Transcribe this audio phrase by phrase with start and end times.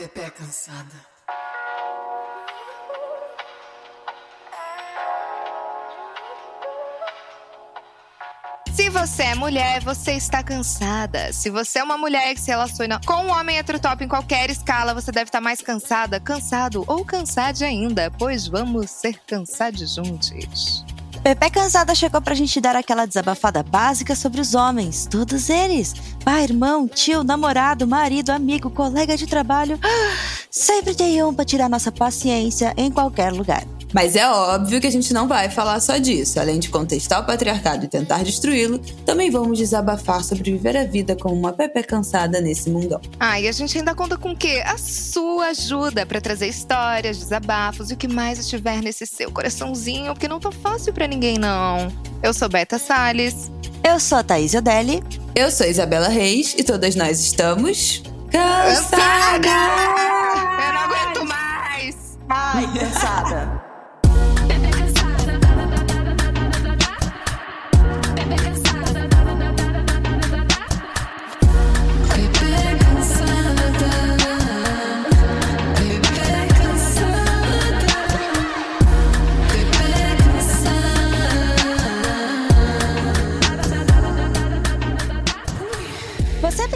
[0.00, 0.94] Pepe é cansada.
[8.72, 11.34] Se você é mulher, você está cansada.
[11.34, 14.94] Se você é uma mulher que se relaciona com um homem heterotop em qualquer escala,
[14.94, 20.82] você deve estar mais cansada, cansado ou cansade ainda, pois vamos ser cansados juntos.
[21.22, 25.94] Pepe Cansada chegou pra gente dar aquela desabafada básica sobre os homens, todos eles.
[26.24, 29.78] Pai, irmão, tio, namorado, marido, amigo, colega de trabalho.
[30.50, 33.64] Sempre tem um pra tirar nossa paciência em qualquer lugar.
[33.92, 36.38] Mas é óbvio que a gente não vai falar só disso.
[36.38, 41.16] Além de contestar o patriarcado e tentar destruí-lo, também vamos desabafar sobre viver a vida
[41.16, 43.00] como uma Pepe cansada nesse mundão.
[43.18, 44.62] Ah, e a gente ainda conta com o quê?
[44.64, 50.14] A sua ajuda para trazer histórias, desabafos e o que mais estiver nesse seu coraçãozinho,
[50.14, 51.92] que não tá fácil para ninguém, não.
[52.22, 53.50] Eu sou Beta Salles.
[53.82, 55.02] Eu sou a Thaís Odelli.
[55.34, 58.02] Eu sou Isabela Reis e todas nós estamos.
[58.30, 59.48] Cansada!
[60.58, 62.18] Eu não aguento mais!
[62.28, 63.69] Ai, cansada.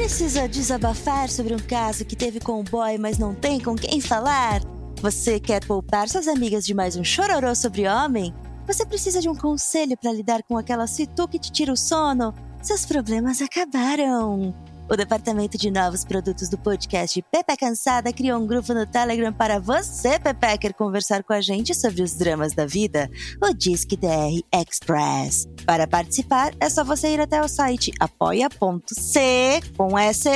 [0.04, 4.02] Precisa desabafar sobre um caso que teve com o boy, mas não tem com quem
[4.02, 4.60] falar?
[5.00, 8.34] Você quer poupar suas amigas de mais um chororô sobre homem?
[8.66, 12.34] Você precisa de um conselho para lidar com aquela situ que te tira o sono?
[12.62, 14.54] Seus problemas acabaram!
[14.88, 19.58] O departamento de novos produtos do podcast Pepe Cansada criou um grupo no Telegram para
[19.58, 23.10] você, Pepecker, conversar com a gente sobre os dramas da vida,
[23.42, 25.46] o Disque DR Express.
[25.64, 30.28] Para participar, é só você ir até o site apoia.c com S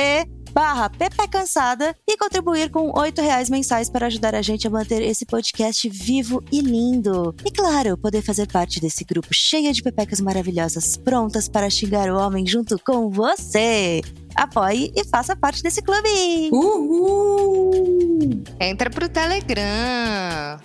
[0.51, 5.01] barra Pepe Cansada e contribuir com R$ reais mensais para ajudar a gente a manter
[5.03, 7.35] esse podcast vivo e lindo.
[7.45, 12.17] E claro, poder fazer parte desse grupo cheio de pepecas maravilhosas prontas para xingar o
[12.17, 14.01] homem junto com você.
[14.35, 16.49] Apoie e faça parte desse clube!
[16.51, 18.43] Uhul!
[18.59, 20.59] Entra pro Telegram.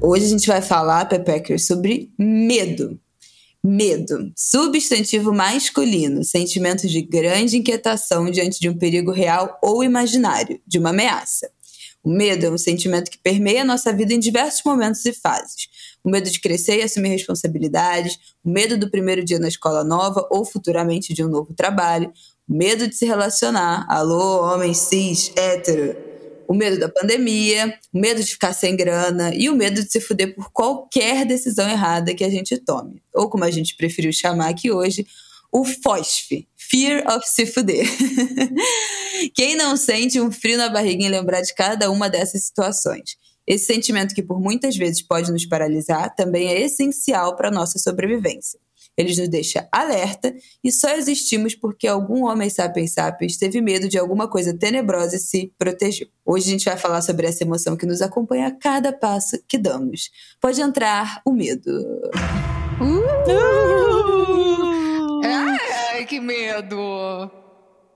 [0.00, 2.98] Hoje a gente vai falar, Pepecker, sobre medo.
[3.62, 10.78] Medo, substantivo masculino, sentimento de grande inquietação diante de um perigo real ou imaginário, de
[10.78, 11.50] uma ameaça.
[12.02, 15.68] O medo é um sentimento que permeia a nossa vida em diversos momentos e fases.
[16.04, 20.26] O medo de crescer e assumir responsabilidades, o medo do primeiro dia na escola nova
[20.30, 22.12] ou futuramente de um novo trabalho,
[22.48, 25.96] o medo de se relacionar, alô, homem cis, hétero,
[26.48, 30.00] o medo da pandemia, o medo de ficar sem grana e o medo de se
[30.00, 33.02] fuder por qualquer decisão errada que a gente tome.
[33.14, 35.06] Ou como a gente preferiu chamar aqui hoje,
[35.52, 37.86] o FOSF, Fear of se fuder.
[39.34, 43.16] Quem não sente um frio na barriga em lembrar de cada uma dessas situações?
[43.48, 47.78] Esse sentimento que por muitas vezes pode nos paralisar também é essencial para a nossa
[47.78, 48.60] sobrevivência.
[48.94, 53.96] Ele nos deixa alerta e só existimos porque algum homem sapiens sapiens teve medo de
[53.96, 56.08] alguma coisa tenebrosa e se protegeu.
[56.26, 59.56] Hoje a gente vai falar sobre essa emoção que nos acompanha a cada passo que
[59.56, 60.10] damos.
[60.42, 61.70] Pode entrar o medo.
[65.24, 66.76] Ai, que medo!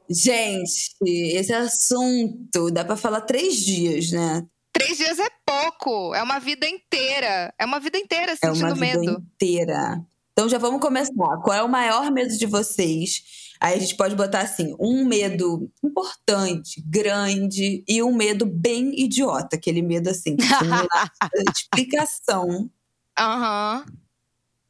[0.09, 4.47] Gente, esse assunto dá para falar três dias, né?
[4.73, 6.15] Três dias é pouco.
[6.15, 7.53] É uma vida inteira.
[7.59, 9.21] É uma vida inteira É sentindo uma vida medo.
[9.21, 10.01] inteira.
[10.33, 11.13] Então já vamos começar.
[11.43, 13.23] Qual é o maior medo de vocês?
[13.61, 19.55] Aí a gente pode botar assim, um medo importante, grande e um medo bem idiota,
[19.55, 20.89] aquele medo assim, que dá
[21.55, 22.69] explicação.
[23.17, 23.85] Aham.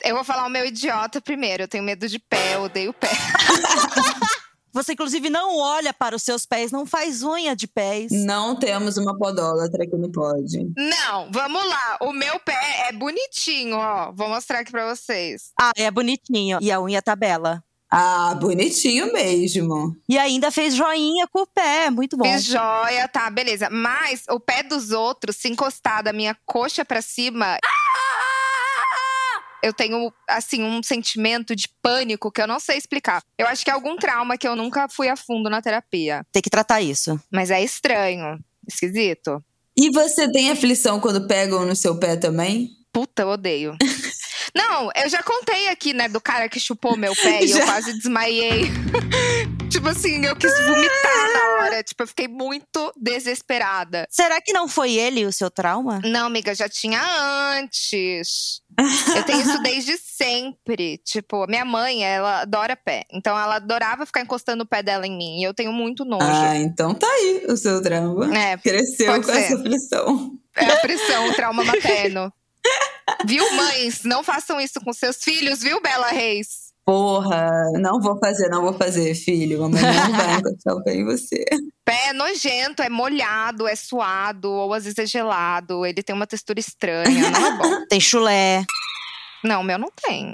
[0.04, 1.62] Eu vou falar o meu idiota primeiro.
[1.62, 3.08] Eu tenho medo de pé, eu odeio pé.
[4.72, 8.10] Você, inclusive, não olha para os seus pés, não faz unha de pés.
[8.10, 10.66] Não temos uma podólatra que não pode.
[10.76, 11.98] Não, vamos lá.
[12.00, 14.10] O meu pé é bonitinho, ó.
[14.12, 15.52] Vou mostrar aqui pra vocês.
[15.60, 16.58] Ah, é bonitinho.
[16.62, 17.62] E a unha tá bela.
[17.94, 19.94] Ah, bonitinho mesmo.
[20.08, 22.24] E ainda fez joinha com o pé, muito bom.
[22.24, 23.68] Fiz joia, tá, beleza.
[23.68, 27.58] Mas o pé dos outros, se encostar da minha coxa pra cima.
[29.62, 33.22] Eu tenho, assim, um sentimento de pânico que eu não sei explicar.
[33.38, 36.26] Eu acho que é algum trauma que eu nunca fui a fundo na terapia.
[36.32, 37.20] Tem que tratar isso.
[37.30, 38.38] Mas é estranho.
[38.66, 39.42] Esquisito.
[39.76, 42.70] E você tem aflição quando pegam no seu pé também?
[42.92, 43.76] Puta, eu odeio.
[44.54, 47.64] Não, eu já contei aqui, né, do cara que chupou meu pé e eu Já.
[47.64, 48.64] quase desmaiei.
[49.70, 51.82] tipo assim, eu quis vomitar na hora.
[51.82, 54.06] Tipo, eu fiquei muito desesperada.
[54.10, 56.00] Será que não foi ele o seu trauma?
[56.04, 57.00] Não, amiga, já tinha
[57.58, 58.60] antes.
[59.16, 60.98] Eu tenho isso desde sempre.
[60.98, 63.04] Tipo, minha mãe, ela adora pé.
[63.10, 65.40] Então ela adorava ficar encostando o pé dela em mim.
[65.40, 66.26] E eu tenho muito nojo.
[66.26, 68.36] Ah, então tá aí o seu trauma.
[68.36, 69.38] É, Cresceu com ser.
[69.38, 70.32] essa pressão.
[70.56, 72.30] É a pressão, o trauma materno.
[73.24, 74.02] Viu, mães?
[74.04, 76.72] Não façam isso com seus filhos, viu, Bela Reis?
[76.84, 79.60] Porra, não vou fazer, não vou fazer, filho.
[79.60, 81.44] Mamãe não vai encostar o pé em você.
[81.84, 85.86] Pé é nojento, é molhado, é suado, ou às vezes é gelado.
[85.86, 87.86] Ele tem uma textura estranha, não é bom.
[87.88, 88.64] Tem chulé.
[89.44, 90.32] Não, o meu não tem.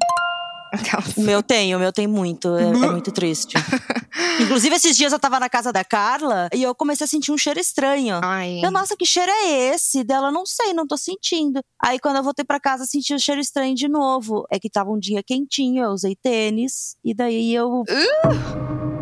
[1.17, 2.57] O meu tem, o meu tem muito.
[2.57, 3.55] É, é muito triste.
[4.41, 7.39] Inclusive, esses dias eu tava na casa da Carla e eu comecei a sentir um
[7.39, 8.21] cheiro estranho.
[8.23, 8.61] Ai.
[8.63, 10.05] Eu, nossa, que cheiro é esse?
[10.05, 11.61] Dela, não sei, não tô sentindo.
[11.83, 14.45] Aí, quando eu voltei pra casa, senti o cheiro estranho de novo.
[14.51, 16.97] É que tava um dia quentinho, eu usei tênis.
[17.05, 17.85] E daí eu.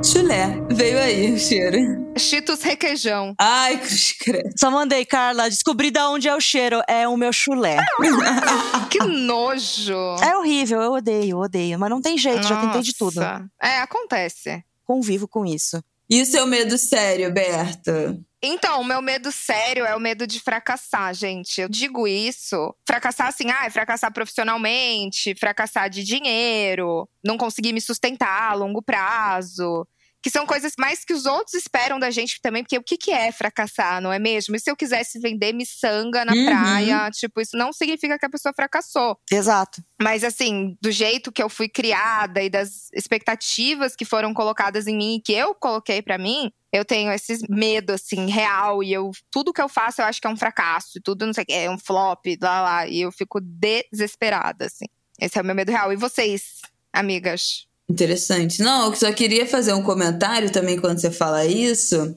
[0.05, 1.77] Chulé, veio aí o cheiro.
[2.17, 3.35] Cheetos requeijão.
[3.39, 4.53] Ai, cruz.
[4.59, 6.81] Só mandei, Carla, descobri da onde é o cheiro.
[6.89, 7.79] É o meu chulé.
[8.91, 10.17] Que nojo.
[10.23, 11.79] É horrível, eu odeio, eu odeio.
[11.79, 13.21] Mas não tem jeito, já tentei de tudo.
[13.21, 13.45] Nossa.
[13.61, 14.63] É, acontece.
[14.85, 15.83] Convivo com isso.
[16.09, 18.19] E o seu medo sério, Berta?
[18.43, 21.61] Então, o meu medo sério é o medo de fracassar, gente.
[21.61, 28.53] Eu digo isso, fracassar assim, ah, fracassar profissionalmente, fracassar de dinheiro, não conseguir me sustentar
[28.53, 29.87] a longo prazo.
[30.27, 33.13] Que são coisas mais que os outros esperam da gente também, porque o que, que
[33.13, 34.57] é fracassar, não é mesmo?
[34.57, 36.45] E se eu quisesse vender miçanga na Uhum.
[36.45, 37.09] praia?
[37.13, 39.17] Tipo, isso não significa que a pessoa fracassou.
[39.31, 39.81] Exato.
[40.03, 44.97] Mas assim, do jeito que eu fui criada e das expectativas que foram colocadas em
[44.97, 49.13] mim e que eu coloquei pra mim, eu tenho esse medo assim real e eu
[49.31, 51.47] tudo que eu faço eu acho que é um fracasso, e tudo não sei o
[51.47, 54.87] que, é um flop, lá lá, e eu fico desesperada assim.
[55.21, 55.93] Esse é o meu medo real.
[55.93, 56.63] E vocês,
[56.93, 57.69] amigas?
[57.89, 58.61] Interessante.
[58.63, 62.15] Não, eu só queria fazer um comentário também quando você fala isso,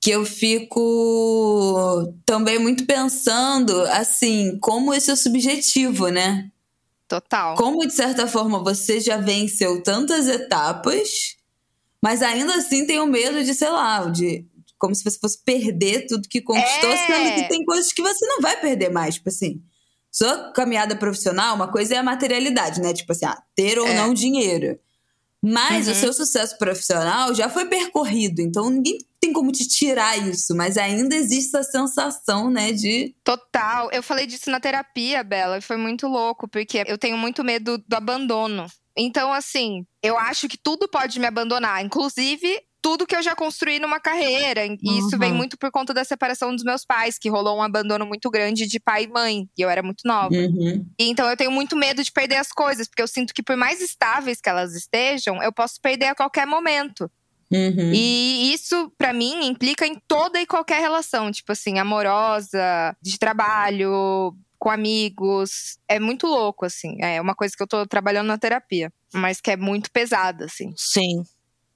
[0.00, 6.50] que eu fico também muito pensando, assim, como isso é subjetivo, né?
[7.06, 7.56] Total.
[7.56, 11.36] Como, de certa forma, você já venceu tantas etapas,
[12.02, 14.46] mas ainda assim tem o medo de, sei lá, de.
[14.78, 16.96] Como se você fosse perder tudo que conquistou, É.
[17.06, 19.16] sendo que tem coisas que você não vai perder mais.
[19.16, 19.62] Tipo assim,
[20.10, 22.92] sua caminhada profissional, uma coisa é a materialidade, né?
[22.94, 23.94] Tipo assim, ah, ter ou É.
[23.94, 24.78] não dinheiro.
[25.44, 25.92] Mas Uhum.
[25.92, 30.76] o seu sucesso profissional já foi percorrido, então ninguém tem como te tirar isso, mas
[30.76, 33.14] ainda existe essa sensação, né, de.
[33.24, 33.90] Total.
[33.92, 37.78] Eu falei disso na terapia, Bela, e foi muito louco, porque eu tenho muito medo
[37.78, 38.66] do abandono.
[38.96, 43.78] Então, assim, eu acho que tudo pode me abandonar, inclusive tudo que eu já construí
[43.78, 44.66] numa carreira.
[44.66, 45.18] E isso Uhum.
[45.18, 48.66] vem muito por conta da separação dos meus pais, que rolou um abandono muito grande
[48.66, 50.34] de pai e mãe, e eu era muito nova.
[50.34, 50.84] Uhum.
[50.98, 53.56] E então eu tenho muito medo de perder as coisas, porque eu sinto que por
[53.56, 57.08] mais estáveis que elas estejam, eu posso perder a qualquer momento.
[57.50, 57.92] Uhum.
[57.94, 64.34] E isso, pra mim, implica em toda e qualquer relação, tipo assim, amorosa, de trabalho,
[64.58, 65.76] com amigos.
[65.88, 66.96] É muito louco, assim.
[67.00, 70.72] É uma coisa que eu tô trabalhando na terapia, mas que é muito pesada, assim.
[70.76, 71.22] Sim.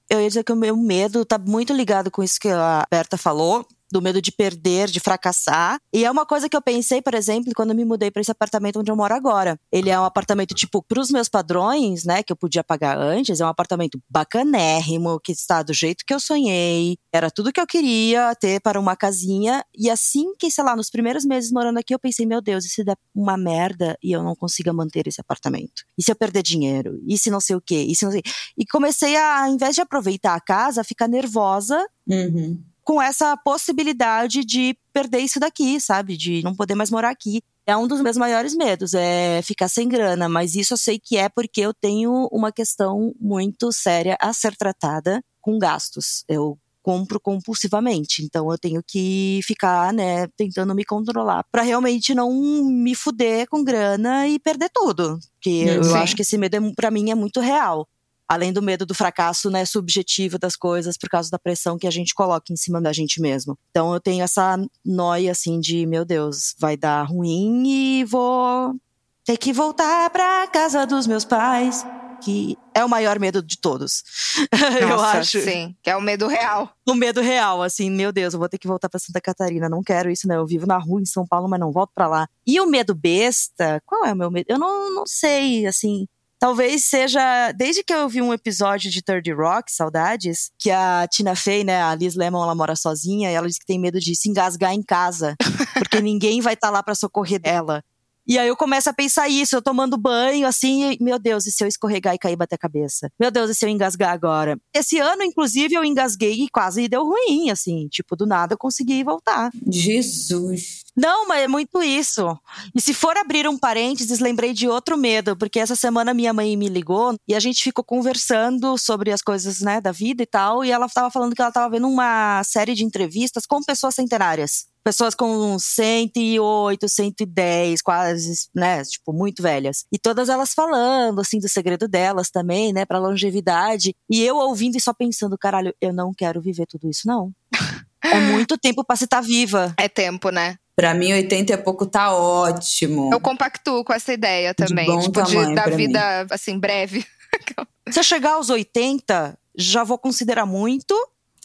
[0.09, 3.17] Eu ia dizer que o meu medo tá muito ligado com isso que a Berta
[3.17, 5.79] falou, do medo de perder, de fracassar.
[5.93, 8.79] E é uma coisa que eu pensei, por exemplo, quando me mudei para esse apartamento
[8.79, 9.57] onde eu moro agora.
[9.71, 13.45] Ele é um apartamento, tipo, pros meus padrões, né, que eu podia pagar antes, é
[13.45, 16.97] um apartamento bacanérrimo, que está do jeito que eu sonhei.
[17.13, 19.63] Era tudo que eu queria ter para uma casinha.
[19.75, 22.69] E assim que, sei lá, nos primeiros meses morando aqui, eu pensei, meu Deus, e
[22.69, 25.83] se der uma merda e eu não consiga manter esse apartamento?
[25.97, 26.99] E se eu perder dinheiro?
[27.07, 27.85] E se não sei o quê?
[27.87, 28.21] E se não sei...
[28.57, 32.63] E comecei a, ao invés de aproveitar a casa, ficar nervosa Uhum.
[32.87, 36.15] Com essa possibilidade de perder isso daqui, sabe?
[36.15, 37.41] De não poder mais morar aqui.
[37.65, 41.17] É um dos meus maiores medos, é ficar sem grana, mas isso eu sei que
[41.17, 46.23] é porque eu tenho uma questão muito séria a ser tratada com gastos.
[46.29, 52.31] Eu compro compulsivamente, então eu tenho que ficar, né, tentando me controlar para realmente não
[52.63, 55.19] me fuder com grana e perder tudo.
[55.41, 57.85] Que eu acho que esse medo é, para mim é muito real
[58.27, 61.91] além do medo do fracasso, né, subjetivo das coisas por causa da pressão que a
[61.91, 63.57] gente coloca em cima da gente mesmo.
[63.69, 68.75] Então eu tenho essa noia assim de, meu Deus, vai dar ruim e vou
[69.23, 71.85] ter que voltar pra casa dos meus pais,
[72.23, 74.03] que é o maior medo de todos.
[74.81, 75.41] eu Nossa, acho.
[75.41, 76.71] Sim, que é o medo real.
[76.87, 79.83] O medo real, assim, meu Deus, eu vou ter que voltar pra Santa Catarina, não
[79.83, 80.35] quero isso, né?
[80.37, 82.27] Eu vivo na rua em São Paulo, mas não volto pra lá.
[82.45, 84.45] E o medo besta, qual é o meu medo?
[84.47, 86.07] Eu não, não sei, assim,
[86.39, 91.35] Talvez seja, desde que eu vi um episódio de Third Rock, Saudades, que a Tina
[91.35, 94.15] Fey, né, a Liz Lemon, ela mora sozinha e ela diz que tem medo de
[94.15, 95.35] se engasgar em casa,
[95.73, 97.83] porque ninguém vai estar lá pra socorrer ela.
[98.27, 101.51] E aí eu começo a pensar isso, eu tomando banho, assim, e, meu Deus, e
[101.51, 103.09] se eu escorregar e cair bater a cabeça?
[103.17, 104.59] Meu Deus, e se eu engasgar agora?
[104.73, 109.01] Esse ano, inclusive, eu engasguei e quase deu ruim, assim, tipo, do nada eu consegui
[109.03, 109.49] voltar.
[109.71, 110.81] Jesus.
[110.95, 112.37] Não, mas é muito isso.
[112.75, 116.57] E se for abrir um parênteses, lembrei de outro medo, porque essa semana minha mãe
[116.57, 120.65] me ligou e a gente ficou conversando sobre as coisas, né, da vida e tal,
[120.65, 124.65] e ela estava falando que ela estava vendo uma série de entrevistas com pessoas centenárias
[124.87, 129.83] pessoas com 108, 110, quase, né, tipo, muito velhas.
[129.91, 133.93] E todas elas falando, assim, do segredo delas também, né, pra longevidade.
[134.09, 137.33] E eu ouvindo e só pensando, caralho, eu não quero viver tudo isso, não.
[138.03, 139.73] É muito tempo pra se estar tá viva.
[139.75, 140.55] É tempo, né?
[140.77, 143.09] Pra mim, 80 e pouco tá ótimo.
[143.11, 144.85] Eu compactuo com essa ideia também.
[144.85, 146.27] De bom tipo, tamanho de, da vida, mim.
[146.31, 147.05] assim, breve.
[147.91, 150.95] Se eu chegar aos 80, já vou considerar muito.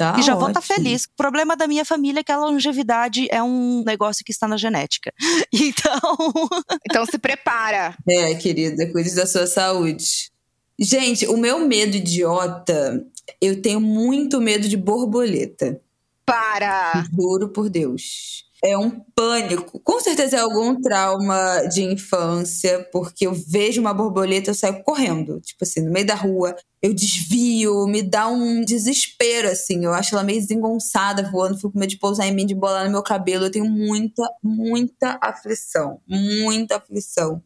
[0.02, 0.74] Tá e já vou estar ótimo.
[0.74, 1.04] feliz.
[1.04, 4.56] O problema da minha família é que a longevidade é um negócio que está na
[4.56, 5.12] genética.
[5.52, 6.00] Então.
[6.90, 7.96] Então se prepara.
[8.08, 10.30] É, querida, cuide da sua saúde.
[10.78, 13.04] Gente, o meu medo idiota,
[13.40, 15.80] eu tenho muito medo de borboleta.
[16.26, 17.04] Para!
[17.14, 18.44] Juro por Deus.
[18.64, 19.80] É um pânico.
[19.80, 25.40] Com certeza é algum trauma de infância, porque eu vejo uma borboleta, eu saio correndo.
[25.40, 29.84] Tipo assim, no meio da rua, eu desvio, me dá um desespero, assim.
[29.84, 32.84] Eu acho ela meio desengonçada voando, fico com medo de pousar em mim, de bolar
[32.84, 33.46] no meu cabelo.
[33.46, 36.00] Eu tenho muita, muita aflição.
[36.06, 37.42] Muita aflição.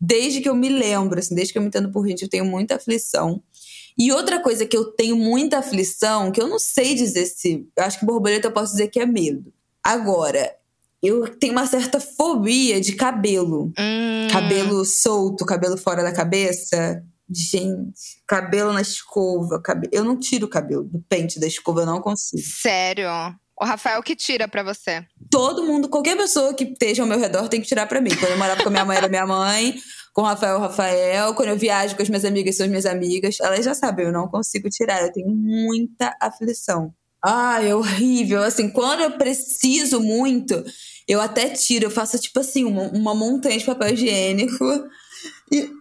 [0.00, 2.46] Desde que eu me lembro, assim, desde que eu me entendo por gente, eu tenho
[2.46, 3.42] muita aflição.
[3.98, 7.66] E outra coisa que eu tenho muita aflição, que eu não sei dizer se.
[7.76, 9.52] Eu acho que borboleta eu posso dizer que é medo.
[9.92, 10.52] Agora,
[11.02, 13.72] eu tenho uma certa fobia de cabelo.
[13.78, 17.02] Hum, Cabelo solto, cabelo fora da cabeça.
[17.30, 19.60] Gente, cabelo na escova.
[19.62, 22.42] cabe- Eu não tiro o cabelo do pente da escova, eu não consigo.
[22.42, 23.08] Sério.
[23.60, 25.04] O Rafael que tira pra você.
[25.30, 28.10] Todo mundo, qualquer pessoa que esteja ao meu redor tem que tirar pra mim.
[28.10, 29.74] Quando eu morava com a minha mãe, era minha mãe.
[30.12, 31.34] Com o Rafael, Rafael.
[31.34, 33.36] Quando eu viajo com as minhas amigas, são as minhas amigas.
[33.40, 35.02] Elas já sabem, eu não consigo tirar.
[35.02, 36.92] Eu tenho muita aflição.
[37.24, 38.42] Ai, é horrível.
[38.42, 40.64] Assim, quando eu preciso muito,
[41.06, 41.86] eu até tiro.
[41.86, 44.64] Eu faço, tipo assim, uma, uma montanha de papel higiênico.
[45.50, 45.72] E, uh,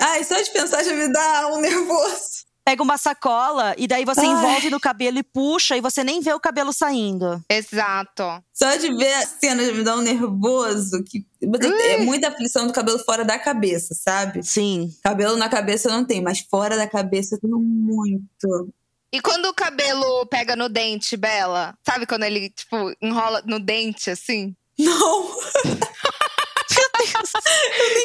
[0.00, 2.44] ai, só de pensar já me dá um nervoso.
[2.64, 4.26] Pega uma sacola e daí você Ai.
[4.26, 7.44] envolve no cabelo e puxa e você nem vê o cabelo saindo.
[7.48, 8.22] Exato.
[8.54, 11.04] Só de ver a cena já me dá um nervoso.
[11.04, 14.42] Que, mas é muita aflição do cabelo fora da cabeça, sabe?
[14.42, 14.90] Sim.
[15.02, 18.72] Cabelo na cabeça eu não tenho, mas fora da cabeça eu tenho muito.
[19.14, 21.78] E quando o cabelo pega no dente, Bela?
[21.86, 24.56] Sabe quando ele, tipo, enrola no dente, assim?
[24.76, 25.28] Não!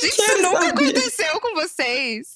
[0.01, 0.83] Gente, isso nunca saber.
[0.89, 2.27] aconteceu com vocês.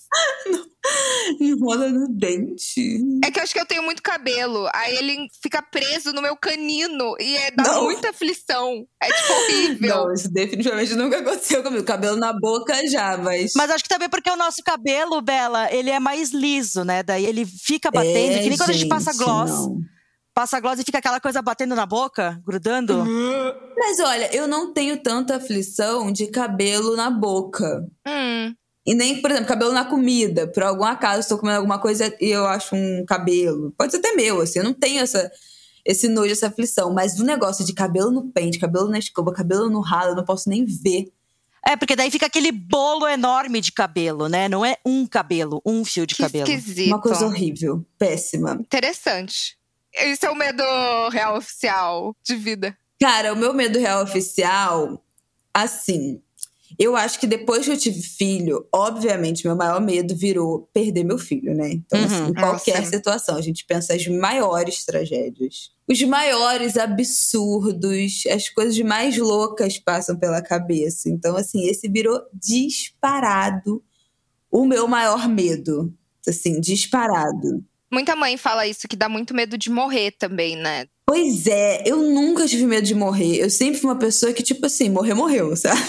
[1.39, 2.99] Enrola no dente.
[3.23, 4.67] É que eu acho que eu tenho muito cabelo.
[4.73, 7.15] Aí ele fica preso no meu canino.
[7.19, 7.83] E é, dá Não.
[7.85, 8.85] muita aflição.
[9.01, 9.95] É, tipo, horrível.
[9.95, 11.83] Não, isso definitivamente nunca aconteceu comigo.
[11.83, 13.53] Cabelo na boca já, mas.
[13.55, 17.01] Mas acho que também porque o nosso cabelo, Bela, ele é mais liso, né?
[17.03, 19.49] Daí ele fica batendo, É, que nem quando a gente passa gente, gloss.
[19.51, 19.77] não.
[20.33, 23.05] Passa gloss e fica aquela coisa batendo na boca, grudando.
[23.77, 27.87] Mas olha, eu não tenho tanta aflição de cabelo na boca.
[28.07, 28.53] Hum,
[28.85, 30.47] E nem, por exemplo, cabelo na comida.
[30.47, 33.71] Por algum acaso, estou comendo alguma coisa e eu acho um cabelo.
[33.77, 34.59] Pode ser até meu, assim.
[34.59, 35.31] Eu não tenho essa,
[35.85, 36.91] esse nojo, essa aflição.
[36.93, 40.25] Mas do negócio de cabelo no pente, cabelo na escova, cabelo no ralo, eu não
[40.25, 41.05] posso nem ver.
[41.65, 44.49] É, porque daí fica aquele bolo enorme de cabelo, né?
[44.49, 46.43] Não é um cabelo, um fio de que cabelo.
[46.49, 46.87] esquisito.
[46.89, 47.85] Uma coisa horrível.
[47.97, 48.57] Péssima.
[48.59, 49.57] Interessante.
[49.93, 50.63] Esse é o medo
[51.11, 52.77] real oficial de vida.
[52.99, 55.03] Cara, o meu medo real oficial,
[55.53, 56.21] assim,
[56.79, 61.19] eu acho que depois que eu tive filho, obviamente, meu maior medo virou perder meu
[61.19, 61.71] filho, né?
[61.71, 62.05] Então, Uhum.
[62.05, 62.89] assim, em qualquer Nossa.
[62.91, 65.71] situação, a gente pensa as maiores tragédias.
[65.87, 71.09] Os maiores absurdos, as coisas mais loucas passam pela cabeça.
[71.09, 73.83] Então, assim, esse virou disparado
[74.49, 75.93] o meu maior medo.
[76.27, 77.63] Assim, disparado.
[77.93, 80.87] Muita mãe fala isso, que dá muito medo de morrer também, né?
[81.05, 83.37] Pois é, eu nunca tive medo de morrer.
[83.37, 85.79] Eu sempre fui uma pessoa que, tipo assim, morrer, morreu, sabe?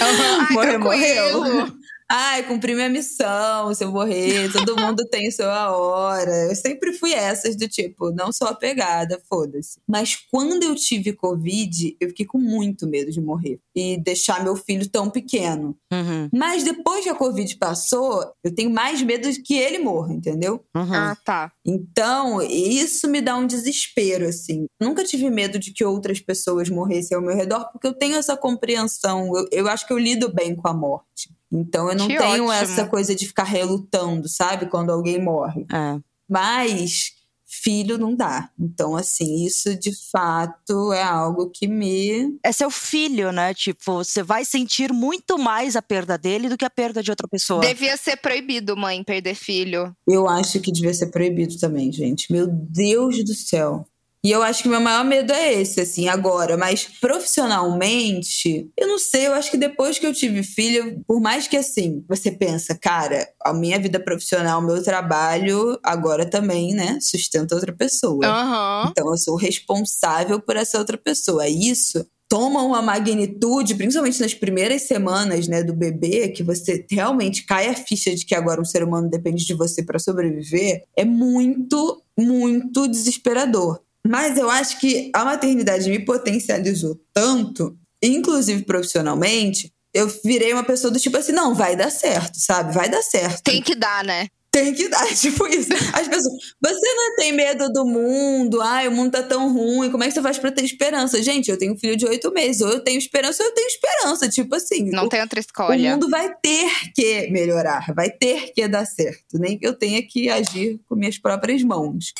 [0.00, 1.38] Ai, Morrer, tranquilo.
[1.38, 1.72] morreu.
[2.10, 6.48] Ai, cumpri minha missão, se eu morrer, todo mundo tem sua hora.
[6.48, 9.78] Eu sempre fui essas do tipo, não sou apegada, foda-se.
[9.86, 14.56] Mas quando eu tive Covid, eu fiquei com muito medo de morrer e deixar meu
[14.56, 15.76] filho tão pequeno.
[15.92, 20.14] Uhum, Mas depois que a Covid passou, eu tenho mais medo de que ele morra,
[20.14, 20.64] entendeu?
[20.74, 20.94] uhum.
[20.94, 21.52] Ah, tá.
[21.64, 24.64] Então, isso me dá um desespero, assim.
[24.80, 28.34] Nunca tive medo de que outras pessoas morressem ao meu redor, porque eu tenho essa
[28.36, 29.30] compreensão.
[29.36, 31.36] Eu, eu acho que eu lido bem com a morte.
[31.50, 32.52] Então, eu não Que tenho ótimo.
[32.52, 34.66] essa coisa de ficar relutando, sabe?
[34.66, 35.66] Quando alguém morre.
[35.72, 35.98] É.
[36.28, 37.12] Mas
[37.48, 38.50] filho não dá.
[38.58, 42.38] Então, assim, isso de fato é algo que me.
[42.44, 43.54] É seu filho, né?
[43.54, 47.26] Tipo, você vai sentir muito mais a perda dele do que a perda de outra
[47.26, 47.62] pessoa.
[47.62, 49.96] Devia ser proibido, mãe, perder filho.
[50.06, 52.30] Eu acho que devia ser proibido também, gente.
[52.30, 53.86] Meu Deus do céu.
[54.24, 56.56] E eu acho que meu maior medo é esse, assim, agora.
[56.56, 61.46] Mas profissionalmente, eu não sei, eu acho que depois que eu tive filho, por mais
[61.46, 66.98] que assim, você pensa, cara, a minha vida profissional, o meu trabalho, agora também, né,
[67.00, 68.26] sustenta outra pessoa.
[68.26, 68.90] Uhum.
[68.90, 71.48] Então eu sou responsável por essa outra pessoa.
[71.48, 77.68] Isso toma uma magnitude, principalmente nas primeiras semanas, né, do bebê, que você realmente cai
[77.68, 82.02] a ficha de que agora um ser humano depende de você para sobreviver, é muito,
[82.18, 83.80] muito desesperador.
[84.08, 90.90] Mas eu acho que a maternidade me potencializou tanto, inclusive profissionalmente, eu virei uma pessoa
[90.90, 92.74] do tipo assim, não, vai dar certo, sabe?
[92.74, 93.42] Vai dar certo.
[93.42, 94.28] Tem que dar, né?
[94.50, 95.68] Tem que dar, tipo isso.
[95.92, 100.02] As pessoas, você não tem medo do mundo, ai, o mundo tá tão ruim, como
[100.04, 101.22] é que você faz pra ter esperança?
[101.22, 103.66] Gente, eu tenho um filho de oito meses, ou eu tenho esperança ou eu tenho
[103.66, 104.90] esperança, tipo assim.
[104.90, 105.90] Não o, tem outra escolha.
[105.90, 110.02] O mundo vai ter que melhorar, vai ter que dar certo, nem que eu tenha
[110.02, 112.12] que agir com minhas próprias mãos.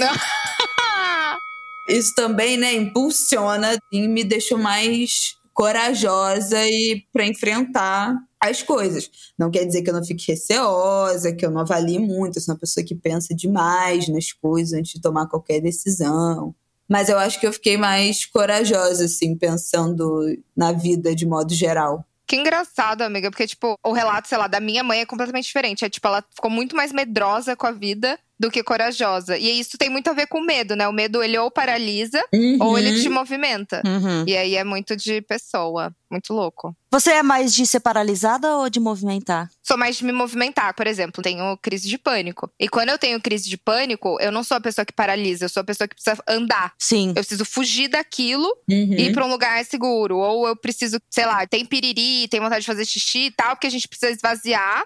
[1.89, 9.11] Isso também, né, impulsiona e me deixa mais corajosa e para enfrentar as coisas.
[9.37, 12.55] Não quer dizer que eu não fique receosa, que eu não avalie muito, eu sou
[12.55, 16.55] uma pessoa que pensa demais nas coisas antes de tomar qualquer decisão.
[16.89, 20.25] Mas eu acho que eu fiquei mais corajosa, assim, pensando
[20.57, 22.05] na vida de modo geral.
[22.27, 25.85] Que engraçado, amiga, porque, tipo, o relato, sei lá, da minha mãe é completamente diferente.
[25.85, 29.37] É, tipo, ela ficou muito mais medrosa com a vida do que corajosa.
[29.37, 30.87] E isso tem muito a ver com o medo, né?
[30.87, 32.59] O medo, ele ou paralisa, uhum.
[32.61, 33.83] ou ele te movimenta.
[33.85, 34.25] Uhum.
[34.27, 35.93] E aí é muito de pessoa.
[36.11, 36.75] Muito louco.
[36.91, 39.51] Você é mais de ser paralisada ou de movimentar?
[39.63, 41.23] Sou mais de me movimentar, por exemplo.
[41.23, 42.51] Tenho crise de pânico.
[42.59, 45.49] E quando eu tenho crise de pânico, eu não sou a pessoa que paralisa, eu
[45.51, 46.73] sou a pessoa que precisa andar.
[46.79, 47.09] Sim.
[47.09, 48.95] Eu preciso fugir daquilo uhum.
[48.95, 50.17] e ir pra um lugar seguro.
[50.17, 53.67] Ou eu preciso, sei lá, tem piriri, tem vontade de fazer xixi e tal, porque
[53.67, 54.85] a gente precisa esvaziar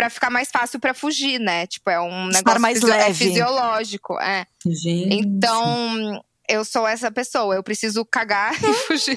[0.00, 1.66] para ficar mais fácil para fugir, né?
[1.66, 3.10] Tipo, é um negócio mais fisio leve.
[3.10, 4.46] É fisiológico, é.
[4.64, 5.14] Gente.
[5.14, 9.14] Então, eu sou essa pessoa, eu preciso cagar e fugir?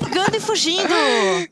[0.00, 0.94] Cagando e fugindo.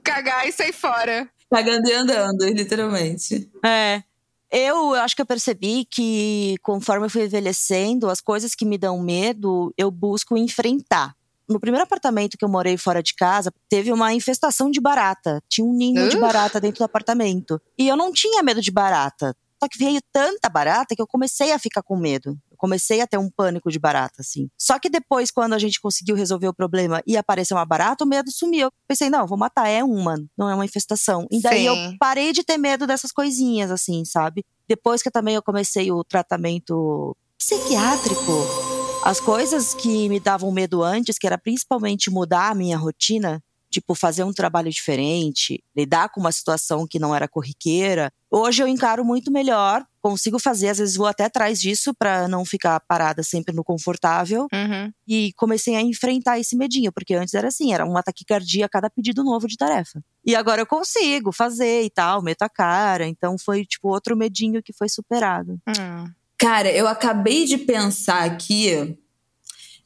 [0.05, 1.29] cagar e sair fora.
[1.51, 3.51] Cagando e andando, literalmente.
[3.65, 4.01] É.
[4.49, 9.01] Eu acho que eu percebi que conforme eu fui envelhecendo, as coisas que me dão
[9.01, 11.17] medo, eu busco enfrentar
[11.49, 15.43] no primeiro apartamento que eu morei fora de casa, teve uma infestação de barata.
[15.49, 16.09] Tinha um ninho uh.
[16.09, 17.61] de barata dentro do apartamento.
[17.79, 19.37] E eu não tinha medo de barata.
[19.63, 22.37] Só que veio tanta barata que eu comecei a ficar com medo.
[22.51, 24.51] Eu comecei a ter um pânico de barata, assim.
[24.59, 28.07] Só que depois, quando a gente conseguiu resolver o problema e apareceu uma barata, o
[28.07, 28.67] medo sumiu.
[28.67, 31.27] Eu pensei, não, vou matar, é uma, não é uma infestação.
[31.31, 31.67] E daí Sim.
[31.67, 34.45] eu parei de ter medo dessas coisinhas, assim, sabe?
[34.69, 38.74] Depois que também eu comecei o tratamento psiquiátrico,
[39.05, 43.39] as coisas que me davam medo antes, que era principalmente mudar a minha rotina,
[43.71, 48.67] tipo fazer um trabalho diferente, lidar com uma situação que não era corriqueira, hoje eu
[48.67, 53.23] encaro muito melhor, consigo fazer, às vezes vou até atrás disso para não ficar parada
[53.23, 54.47] sempre no confortável.
[54.51, 54.91] Uhum.
[55.07, 58.81] E comecei a enfrentar esse medinho, porque antes era assim, era um ataque cardíaco a
[58.81, 60.03] cada pedido novo de tarefa.
[60.25, 64.63] E agora eu consigo fazer e tal, meto a cara, então foi tipo outro medinho
[64.63, 65.59] que foi superado.
[65.69, 66.11] Hum.
[66.45, 68.99] Cara, eu acabei de pensar aqui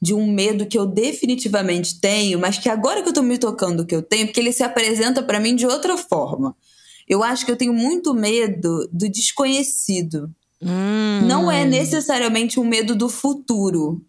[0.02, 3.86] de um medo que eu definitivamente tenho, mas que agora que eu tô me tocando
[3.86, 6.56] que eu tenho, porque ele se apresenta para mim de outra forma.
[7.06, 10.34] Eu acho que eu tenho muito medo do desconhecido.
[10.60, 11.20] Hum.
[11.28, 14.04] Não é necessariamente um medo do futuro,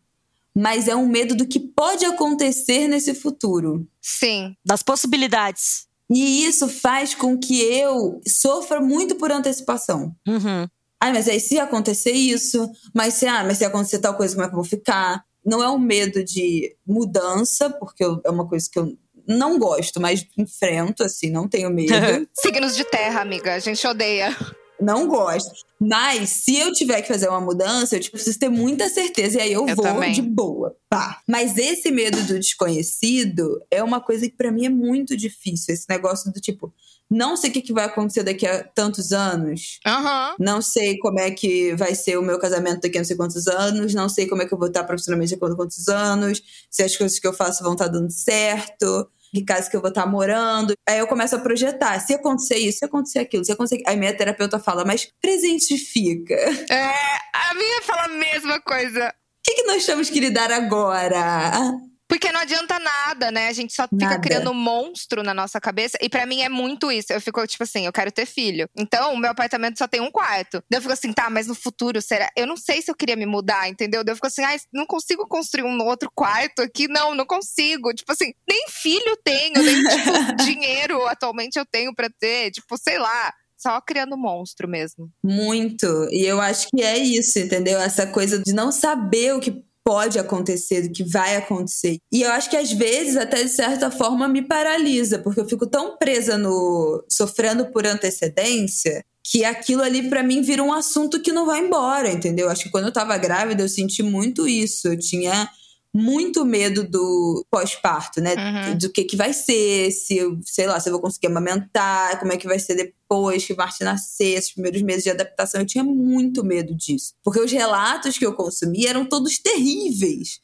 [0.52, 3.88] mas é um medo do que pode acontecer nesse futuro.
[4.02, 4.56] Sim.
[4.66, 5.86] Das possibilidades.
[6.10, 10.16] E isso faz com que eu sofra muito por antecipação.
[10.28, 10.68] Uhum.
[11.02, 14.46] Ai, mas aí se acontecer isso, mas se, ah, mas se acontecer tal coisa, como
[14.46, 15.24] é que eu vou ficar?
[15.46, 20.02] Não é um medo de mudança, porque eu, é uma coisa que eu não gosto,
[20.02, 21.94] mas enfrento, assim, não tenho medo.
[22.34, 23.54] Signos de terra, amiga.
[23.54, 24.36] A gente odeia.
[24.82, 25.52] não gosto.
[25.80, 29.42] Mas se eu tiver que fazer uma mudança, eu tipo, preciso ter muita certeza e
[29.42, 30.12] aí eu, Eu vou também.
[30.12, 30.76] de boa.
[30.90, 31.22] Pá.
[31.28, 35.74] Mas esse medo do desconhecido é uma coisa que pra mim é muito difícil.
[35.74, 36.74] Esse negócio do tipo,
[37.10, 39.80] não sei o que, que vai acontecer daqui a tantos anos.
[39.86, 40.36] Aham.
[40.40, 43.48] Não sei como é que vai ser o meu casamento daqui a não sei quantos
[43.48, 43.94] anos.
[43.94, 46.42] Não sei como é que eu vou estar profissionalmente daqui a quantos anos.
[46.70, 49.10] Se as coisas que eu faço vão estar dando certo.
[49.34, 50.74] Que casa que eu vou estar morando.
[50.88, 52.00] Aí eu começo a projetar.
[52.00, 53.82] Se acontecer isso, se acontecer aquilo, se acontecer.
[53.86, 56.36] Aí minha terapeuta fala, mas presentifica.
[56.36, 56.94] O É,
[57.34, 59.14] a minha fala a mesma coisa.
[59.44, 61.80] que, que nós temos que lidar agora?
[62.10, 63.50] Porque não adianta nada, né?
[63.50, 64.20] A gente só fica Nada.
[64.20, 65.96] criando um monstro na nossa cabeça.
[66.02, 67.14] E pra mim é muito isso.
[67.14, 68.68] Eu fico, tipo assim, eu quero ter filho.
[68.76, 70.64] Então, o meu apartamento só tem um quarto.
[70.68, 72.28] Daí eu fico assim, tá, mas no futuro, será?
[72.36, 74.04] Eu não sei se eu queria me mudar, entendeu?
[74.04, 76.88] Daí eu fico assim, ai, não consigo construir um outro quarto aqui.
[76.88, 77.94] Não, não consigo.
[77.94, 82.50] Tipo assim, nem filho tenho, nem, tipo, dinheiro atualmente eu tenho pra ter.
[82.50, 83.32] Tipo, sei lá.
[83.56, 85.12] Só criando monstro mesmo.
[85.22, 86.08] Muito.
[86.12, 87.78] E eu acho que é isso, entendeu?
[87.78, 91.98] Essa coisa de não saber o que pode acontecer, do que vai acontecer.
[92.12, 95.66] E eu acho que às vezes, até de certa forma, me paralisa, porque eu fico
[95.66, 97.04] tão presa no.
[97.10, 99.04] sofrendo por antecedência.
[99.24, 102.50] Que aquilo ali pra mim vira um assunto que não vai embora, entendeu?
[102.50, 104.90] Acho que quando eu tava grávida eu senti muito isso.
[104.90, 105.50] Eu tinha
[105.94, 108.36] muito medo do pós-parto, né?
[108.36, 108.78] Uhum.
[108.78, 112.32] Do que que vai ser, se eu, sei lá, se eu vou conseguir amamentar, como
[112.32, 115.62] é que vai ser depois que o Marte nascer, esses primeiros meses de adaptação.
[115.62, 117.14] Eu tinha muito medo disso.
[117.24, 120.40] Porque os relatos que eu consumi eram todos terríveis.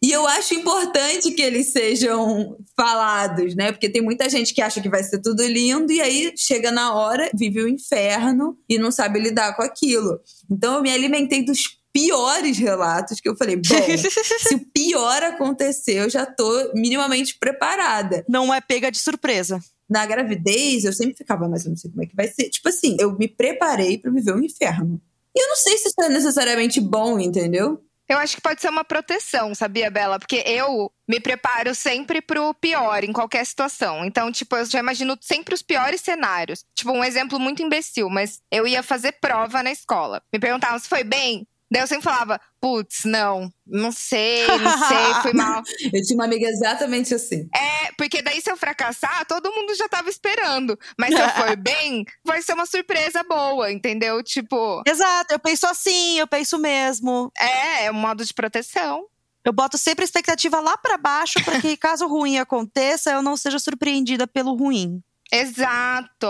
[0.00, 3.72] E eu acho importante que eles sejam falados, né?
[3.72, 6.94] Porque tem muita gente que acha que vai ser tudo lindo e aí chega na
[6.94, 10.20] hora, vive o inferno e não sabe lidar com aquilo.
[10.48, 13.62] Então eu me alimentei dos piores relatos que eu falei, bom,
[14.40, 18.24] se o pior acontecer, eu já tô minimamente preparada.
[18.28, 19.60] Não é pega de surpresa.
[19.88, 22.50] Na gravidez, eu sempre ficava, mas eu não sei como é que vai ser.
[22.50, 25.00] Tipo assim, eu me preparei pra viver o inferno.
[25.34, 27.82] E eu não sei se isso é necessariamente bom, entendeu?
[28.08, 30.18] Eu acho que pode ser uma proteção, sabia, Bela?
[30.18, 34.02] Porque eu me preparo sempre pro pior, em qualquer situação.
[34.02, 36.64] Então, tipo, eu já imagino sempre os piores cenários.
[36.74, 40.22] Tipo, um exemplo muito imbecil, mas eu ia fazer prova na escola.
[40.32, 41.46] Me perguntavam se foi bem.
[41.70, 45.62] Daí eu sempre falava, putz, não, não sei, não sei, fui mal.
[45.92, 47.46] Eu tinha uma amiga exatamente assim.
[47.54, 50.78] É, porque daí se eu fracassar, todo mundo já tava esperando.
[50.98, 54.22] Mas se eu for bem, vai ser uma surpresa boa, entendeu?
[54.22, 57.30] Tipo, Exato, eu penso assim, eu penso mesmo.
[57.38, 59.06] é, é um modo de proteção.
[59.44, 63.36] Eu boto sempre a expectativa lá pra baixo para que caso ruim aconteça, eu não
[63.36, 65.02] seja surpreendida pelo ruim.
[65.30, 66.26] Exato,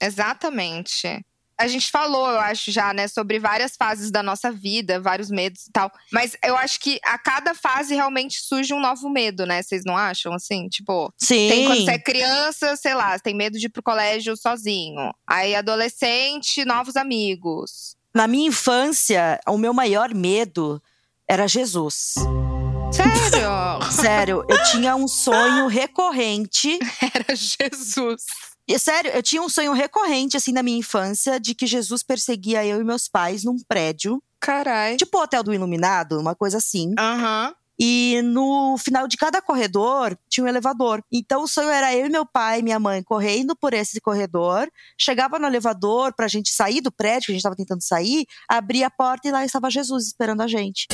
[0.00, 1.24] exatamente.
[1.58, 5.66] A gente falou, eu acho, já, né, sobre várias fases da nossa vida, vários medos
[5.66, 5.90] e tal.
[6.12, 9.62] Mas eu acho que a cada fase realmente surge um novo medo, né?
[9.62, 10.34] Vocês não acham?
[10.34, 11.48] Assim, tipo, Sim.
[11.48, 15.12] tem quando você é criança, sei lá, você tem medo de ir pro colégio sozinho.
[15.26, 17.96] Aí, adolescente, novos amigos.
[18.14, 20.82] Na minha infância, o meu maior medo
[21.28, 22.14] era Jesus.
[22.92, 23.90] Sério?
[23.92, 26.78] Sério, eu tinha um sonho recorrente.
[27.14, 28.22] Era Jesus.
[28.68, 32.66] E, sério, eu tinha um sonho recorrente, assim, na minha infância, de que Jesus perseguia
[32.66, 34.20] eu e meus pais num prédio.
[34.40, 34.96] Carai.
[34.96, 36.92] Tipo o Hotel do Iluminado, uma coisa assim.
[36.98, 37.54] Aham.
[37.78, 41.02] E no final de cada corredor tinha um elevador.
[41.12, 44.66] Então o sonho era eu e meu pai e minha mãe correndo por esse corredor.
[44.98, 48.86] Chegava no elevador pra gente sair do prédio, que a gente tava tentando sair, abria
[48.86, 50.86] a porta e lá estava Jesus esperando a gente.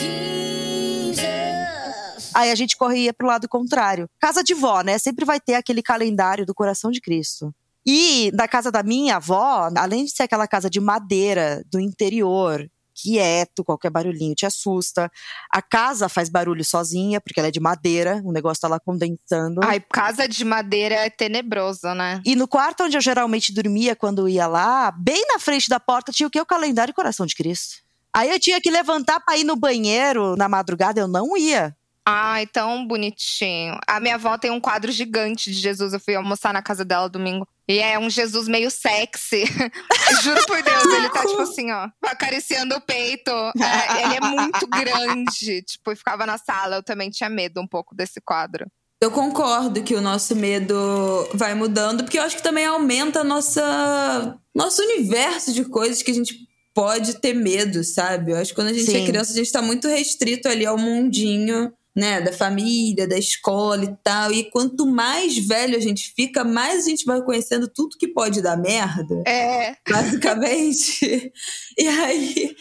[2.34, 4.08] Aí a gente corria pro lado contrário.
[4.18, 4.98] Casa de vó, né?
[4.98, 7.54] Sempre vai ter aquele calendário do coração de Cristo.
[7.86, 12.68] E na casa da minha avó, além de ser aquela casa de madeira do interior,
[12.94, 15.10] quieto, qualquer barulhinho te assusta.
[15.50, 19.60] A casa faz barulho sozinha, porque ela é de madeira, o negócio tá lá condensando.
[19.64, 22.20] Ai, casa de madeira é tenebroso, né?
[22.24, 26.12] E no quarto onde eu geralmente dormia quando ia lá, bem na frente da porta
[26.12, 26.40] tinha o que?
[26.40, 27.82] O calendário Coração de Cristo.
[28.14, 31.74] Aí eu tinha que levantar pra ir no banheiro na madrugada, eu não ia.
[32.04, 33.78] Ai, tão bonitinho.
[33.86, 35.92] A minha avó tem um quadro gigante de Jesus.
[35.92, 37.46] Eu fui almoçar na casa dela domingo.
[37.68, 39.44] E é um Jesus meio sexy.
[40.22, 43.30] Juro por Deus, ele tá tipo assim, ó, acariciando o peito.
[43.30, 45.62] É, ele é muito grande.
[45.62, 46.76] Tipo, e ficava na sala.
[46.76, 48.66] Eu também tinha medo um pouco desse quadro.
[49.00, 54.38] Eu concordo que o nosso medo vai mudando, porque eu acho que também aumenta nossa
[54.54, 58.32] nosso universo de coisas que a gente pode ter medo, sabe?
[58.32, 59.02] Eu acho que quando a gente Sim.
[59.02, 62.20] é criança, a gente tá muito restrito ali ao mundinho, né?
[62.20, 64.32] Da família, da escola e tal.
[64.32, 68.40] E quanto mais velho a gente fica, mais a gente vai conhecendo tudo que pode
[68.40, 69.76] dar merda É.
[69.88, 71.32] basicamente.
[71.78, 72.56] e aí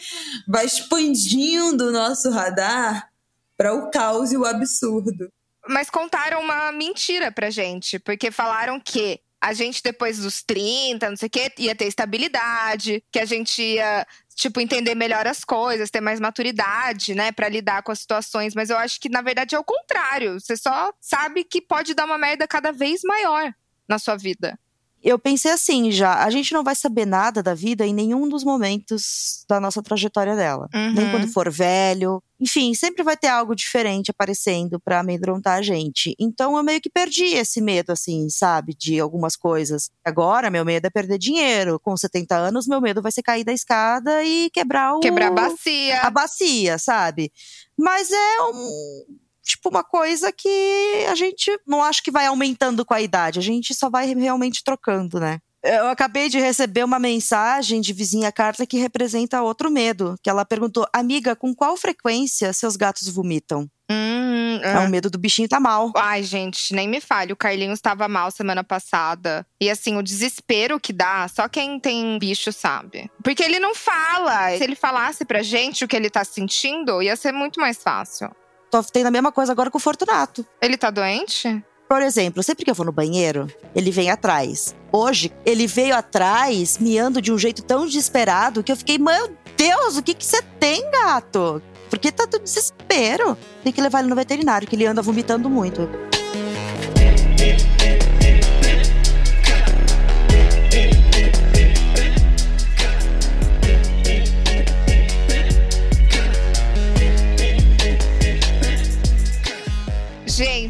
[0.46, 3.08] vai expandindo o nosso radar
[3.56, 5.30] para o caos e o absurdo.
[5.68, 11.16] Mas contaram uma mentira pra gente, porque falaram que a gente, depois dos 30, não
[11.16, 14.06] sei o quê, ia ter estabilidade, que a gente ia,
[14.42, 18.54] tipo, entender melhor as coisas, ter mais maturidade, né, pra lidar com as situações.
[18.54, 20.40] Mas eu acho que, na verdade, é o contrário.
[20.40, 23.52] Você só sabe que pode dar uma merda cada vez maior
[23.88, 24.58] na sua vida.
[25.02, 28.44] Eu pensei assim já, a gente não vai saber nada da vida em nenhum dos
[28.44, 30.68] momentos da nossa trajetória dela.
[30.72, 30.92] Uhum.
[30.94, 32.22] Nem quando for velho.
[32.40, 36.14] Enfim, sempre vai ter algo diferente aparecendo pra amedrontar a gente.
[36.18, 38.74] Então eu meio que perdi esse medo, assim, sabe?
[38.74, 39.90] De algumas coisas.
[40.04, 41.80] Agora, meu medo é perder dinheiro.
[41.80, 45.00] Com 70 anos, meu medo vai ser cair da escada e quebrar o.
[45.00, 46.00] Quebrar a bacia.
[46.00, 47.32] a bacia, sabe?
[47.78, 49.04] Mas é um.
[49.42, 53.42] Tipo uma coisa que a gente não acha que vai aumentando com a idade, a
[53.42, 55.38] gente só vai realmente trocando, né?
[55.64, 60.16] Eu acabei de receber uma mensagem de vizinha Carla que representa outro medo.
[60.20, 63.68] Que ela perguntou: Amiga, com qual frequência seus gatos vomitam?
[63.88, 65.92] Hum, É o medo do bichinho tá mal.
[65.94, 67.32] Ai, gente, nem me fale.
[67.32, 69.46] O Carlinhos estava mal semana passada.
[69.60, 73.08] E assim, o desespero que dá, só quem tem bicho sabe.
[73.22, 74.56] Porque ele não fala.
[74.56, 78.28] Se ele falasse pra gente o que ele tá sentindo, ia ser muito mais fácil.
[78.72, 80.46] Tô tendo a mesma coisa agora com o Fortunato.
[80.58, 81.62] Ele tá doente?
[81.86, 84.74] Por exemplo, sempre que eu vou no banheiro, ele vem atrás.
[84.90, 89.98] Hoje, ele veio atrás, miando de um jeito tão desesperado que eu fiquei, meu Deus,
[89.98, 91.60] o que que você tem, gato?
[91.90, 93.36] Porque tá do desespero.
[93.62, 95.86] Tem que levar ele no veterinário, que ele anda vomitando muito.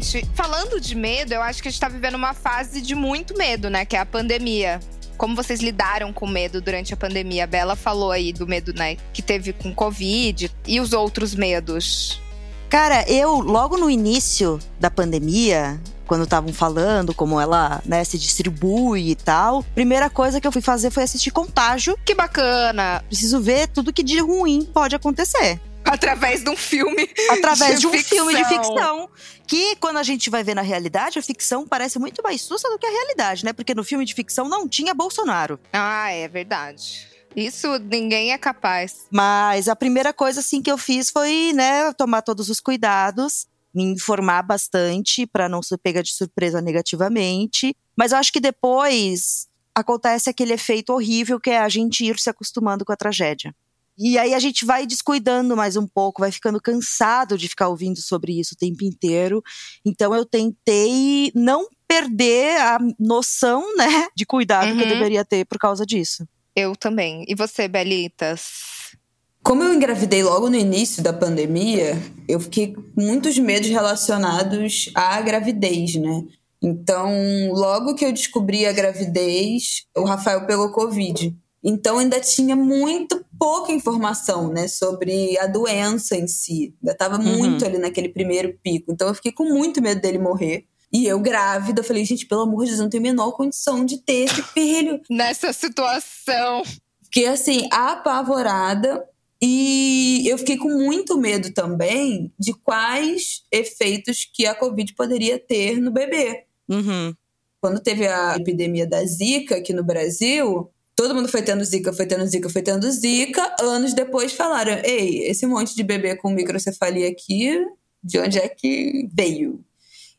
[0.03, 3.37] Gente, falando de medo, eu acho que a gente tá vivendo uma fase de muito
[3.37, 3.85] medo, né?
[3.85, 4.79] Que é a pandemia.
[5.17, 7.45] Como vocês lidaram com medo durante a pandemia?
[7.45, 12.19] A Bela falou aí do medo, né, que teve com Covid e os outros medos.
[12.67, 19.11] Cara, eu, logo no início da pandemia, quando estavam falando como ela né, se distribui
[19.11, 21.95] e tal, primeira coisa que eu fui fazer foi assistir Contágio.
[22.03, 23.03] Que bacana!
[23.07, 25.61] Preciso ver tudo que de ruim pode acontecer.
[25.85, 27.09] Através de um filme.
[27.29, 28.17] Através de, De um ficção.
[28.17, 29.09] filme de ficção.
[29.47, 32.79] Que quando a gente vai ver na realidade, a ficção parece muito mais sussa do
[32.79, 33.53] que a realidade, né?
[33.53, 35.59] Porque no filme de ficção não tinha Bolsonaro.
[35.71, 37.07] Ah, é verdade.
[37.35, 39.07] Isso ninguém é capaz.
[39.11, 43.83] Mas a primeira coisa assim que eu fiz foi, né, tomar todos os cuidados, me
[43.83, 47.75] informar bastante para não ser pega de surpresa negativamente.
[47.95, 52.29] Mas eu acho que depois acontece aquele efeito horrível que é a gente ir se
[52.29, 53.53] acostumando com a tragédia.
[53.97, 58.01] E aí a gente vai descuidando mais um pouco, vai ficando cansado de ficar ouvindo
[58.01, 59.41] sobre isso o tempo inteiro.
[59.85, 64.93] Então eu tentei não perder a noção, né, de cuidado que eu Uhum.
[64.93, 66.27] deveria ter por causa disso.
[66.55, 67.23] Eu também.
[67.27, 68.95] E você, Belitas?
[69.43, 75.19] Como eu engravidei logo no início da pandemia, eu fiquei com muitos medos relacionados à
[75.21, 76.23] gravidez, né?
[76.61, 77.11] Então,
[77.51, 81.35] logo que eu descobri a gravidez, o Rafael pegou Covid.
[81.61, 86.73] Então, ainda tinha muito pouca informação, né, sobre a doença em si.
[86.81, 88.89] Ainda estava muito ali naquele primeiro pico.
[88.89, 90.65] Então, eu fiquei com muito medo dele morrer.
[90.93, 93.33] E eu grávida, eu falei, gente, pelo amor de Deus, eu não tenho a menor
[93.33, 95.01] condição de ter esse filho.
[95.09, 96.63] Nessa situação.
[97.03, 99.05] Fiquei assim, apavorada.
[99.41, 105.81] E eu fiquei com muito medo também de quais efeitos que a Covid poderia ter
[105.81, 106.45] no bebê.
[106.69, 107.13] Uhum.
[107.59, 112.05] Quando teve a epidemia da Zika aqui no Brasil, todo mundo foi tendo Zika, foi
[112.05, 113.55] tendo Zika, foi tendo Zika.
[113.61, 117.57] Anos depois falaram: ei, esse monte de bebê com microcefalia aqui,
[118.03, 119.63] de onde é que veio?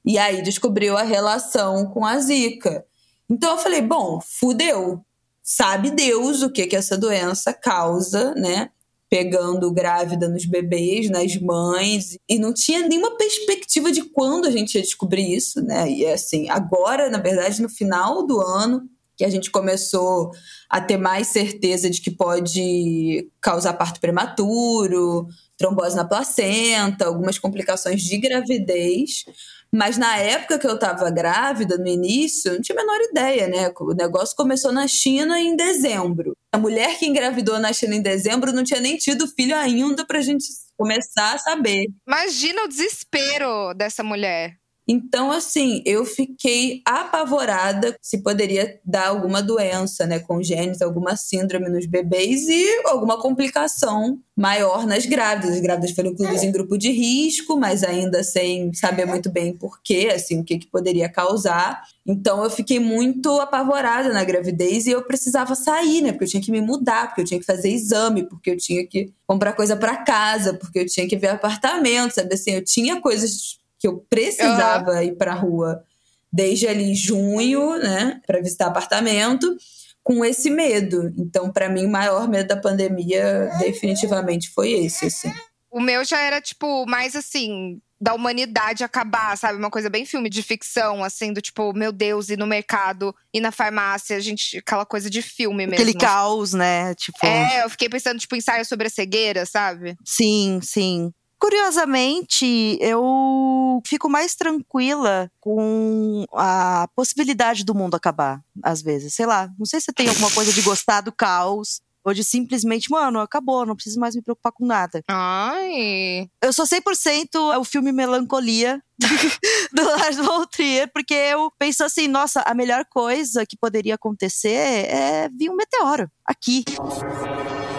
[0.05, 2.85] E aí descobriu a relação com a Zika.
[3.29, 5.05] Então eu falei: bom, fudeu.
[5.47, 8.71] Sabe Deus o que, que essa doença causa, né?
[9.11, 12.17] Pegando grávida nos bebês, nas mães.
[12.27, 15.91] E não tinha nenhuma perspectiva de quando a gente ia descobrir isso, né?
[15.91, 20.31] E assim, agora, na verdade, no final do ano, que a gente começou
[20.68, 28.03] a ter mais certeza de que pode causar parto prematuro, trombose na placenta, algumas complicações
[28.03, 29.24] de gravidez.
[29.72, 33.72] Mas na época que eu estava grávida, no início, não tinha a menor ideia, né?
[33.81, 36.37] O negócio começou na China em dezembro.
[36.53, 40.20] A mulher que engravidou na China em dezembro não tinha nem tido filho ainda pra
[40.20, 40.44] gente
[40.77, 41.87] começar a saber.
[42.07, 44.57] Imagina o desespero dessa mulher.
[44.87, 51.87] Então, assim, eu fiquei apavorada se poderia dar alguma doença, né, congênita, alguma síndrome nos
[51.87, 55.55] bebês e alguma complicação maior nas grávidas.
[55.55, 59.81] As grávidas foram incluídas em grupo de risco, mas ainda sem saber muito bem por
[59.83, 61.83] quê, assim, o que, que poderia causar.
[62.07, 66.42] Então, eu fiquei muito apavorada na gravidez e eu precisava sair, né, porque eu tinha
[66.42, 69.77] que me mudar, porque eu tinha que fazer exame, porque eu tinha que comprar coisa
[69.77, 73.99] para casa, porque eu tinha que ver apartamento, sabe assim, eu tinha coisas que eu
[74.09, 75.85] precisava ir pra rua
[76.33, 79.55] desde ali junho, né, para visitar apartamento,
[80.03, 81.12] com esse medo.
[81.18, 85.31] Então, para mim, o maior medo da pandemia definitivamente foi esse, assim.
[85.70, 89.59] O meu já era, tipo, mais assim, da humanidade acabar, sabe?
[89.59, 93.40] Uma coisa bem filme de ficção, assim, do tipo, meu Deus, ir no mercado, ir
[93.40, 95.75] na farmácia, gente, aquela coisa de filme mesmo.
[95.75, 96.94] Aquele caos, né?
[96.94, 97.27] Tipo.
[97.27, 99.94] É, eu fiquei pensando, tipo, ensaio sobre a cegueira, sabe?
[100.03, 101.12] Sim, sim.
[101.44, 109.12] Curiosamente, eu fico mais tranquila com a possibilidade do mundo acabar, às vezes.
[109.12, 112.90] Sei lá, não sei se tem alguma coisa de gostar do caos, Ou de simplesmente,
[112.90, 115.02] mano, acabou, não preciso mais me preocupar com nada.
[115.07, 116.30] Ai.
[116.42, 118.83] Eu sou 100% o filme Melancolia
[119.70, 124.48] do Lars von Trier, porque eu penso assim, nossa, a melhor coisa que poderia acontecer
[124.48, 126.64] é vir um meteoro aqui.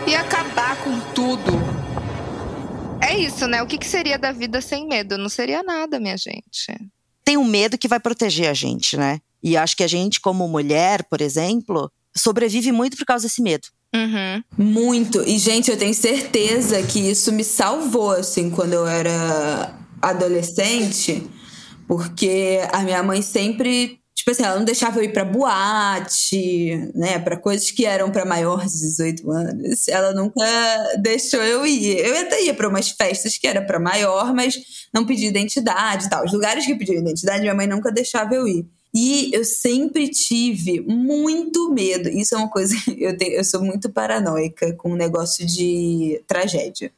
[0.08, 1.25] E acabar com tudo.
[3.06, 3.62] É isso, né?
[3.62, 5.18] O que, que seria da vida sem medo?
[5.18, 6.76] Não seria nada, minha gente.
[7.24, 9.20] Tem um medo que vai proteger a gente, né?
[9.44, 13.68] E acho que a gente, como mulher, por exemplo, sobrevive muito por causa desse medo.
[13.96, 14.44] Uhum.
[14.58, 15.22] Muito.
[15.22, 21.28] E, gente, eu tenho certeza que isso me salvou, assim, quando eu era adolescente,
[21.88, 24.00] porque a minha mãe sempre.
[24.16, 27.20] Tipo assim, ela não deixava eu ir pra boate, né?
[27.20, 29.88] Pra coisas que eram para maiores de 18 anos.
[29.90, 30.42] Ela nunca
[31.00, 31.98] deixou eu ir.
[32.00, 34.58] Eu até ia pra umas festas que era para maior, mas
[34.94, 36.24] não pedia identidade e tal.
[36.24, 38.66] Os lugares que pediam identidade, minha mãe nunca deixava eu ir.
[38.94, 42.08] E eu sempre tive muito medo.
[42.08, 42.74] Isso é uma coisa.
[42.98, 46.94] Eu, tenho, eu sou muito paranoica com o negócio de tragédia.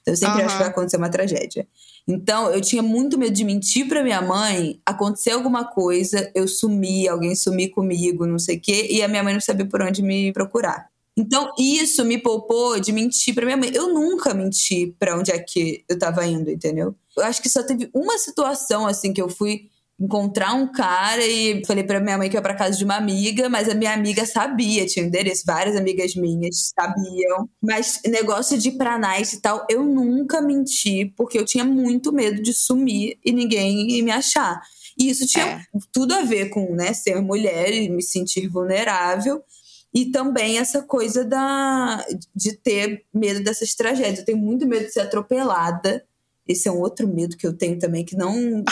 [0.00, 0.46] Então, eu sempre Aham.
[0.46, 1.66] acho que vai acontecer uma tragédia.
[2.06, 7.08] Então, eu tinha muito medo de mentir pra minha mãe, acontecer alguma coisa, eu sumir,
[7.08, 10.02] alguém sumir comigo, não sei o quê, e a minha mãe não sabia por onde
[10.02, 10.88] me procurar.
[11.16, 13.70] Então, isso me poupou de mentir pra minha mãe.
[13.72, 16.94] Eu nunca menti pra onde é que eu tava indo, entendeu?
[17.16, 19.68] Eu acho que só teve uma situação, assim, que eu fui
[20.00, 23.48] encontrar um cara e falei pra minha mãe que ia pra casa de uma amiga,
[23.48, 27.48] mas a minha amiga sabia, tinha um endereço, várias amigas minhas sabiam.
[27.62, 32.12] Mas negócio de ir pra night e tal, eu nunca menti, porque eu tinha muito
[32.12, 34.60] medo de sumir e ninguém me achar.
[34.98, 35.60] E isso tinha É.
[35.92, 39.42] tudo a ver com, né, ser mulher e me sentir vulnerável.
[39.96, 42.04] E também essa coisa da,
[42.34, 44.18] de ter medo dessas tragédias.
[44.18, 46.04] Eu tenho muito medo de ser atropelada.
[46.46, 48.62] Esse é um outro medo que eu tenho também, que não.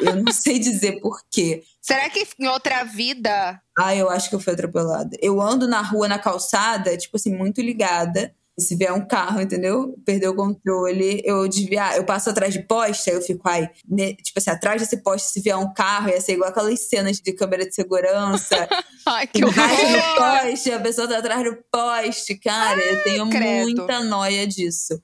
[0.00, 1.62] eu não sei dizer por quê.
[1.80, 3.60] Será que em outra vida.
[3.78, 5.16] Ah, eu acho que eu fui atropelada.
[5.20, 8.34] Eu ando na rua, na calçada, tipo assim, muito ligada.
[8.56, 9.96] E se vier um carro, entendeu?
[10.06, 11.96] Perder o controle, eu desviar.
[11.96, 13.68] Eu passo atrás de poste, aí eu fico, ai,
[14.22, 17.32] tipo assim, atrás desse poste, se vier um carro, ia ser igual aquelas cenas de
[17.32, 18.68] câmera de segurança.
[19.06, 20.42] Ai, que bate no horror!
[20.42, 22.36] poste, a pessoa tá atrás do poste.
[22.36, 23.62] Cara, eu tenho credo.
[23.64, 24.98] muita noia disso.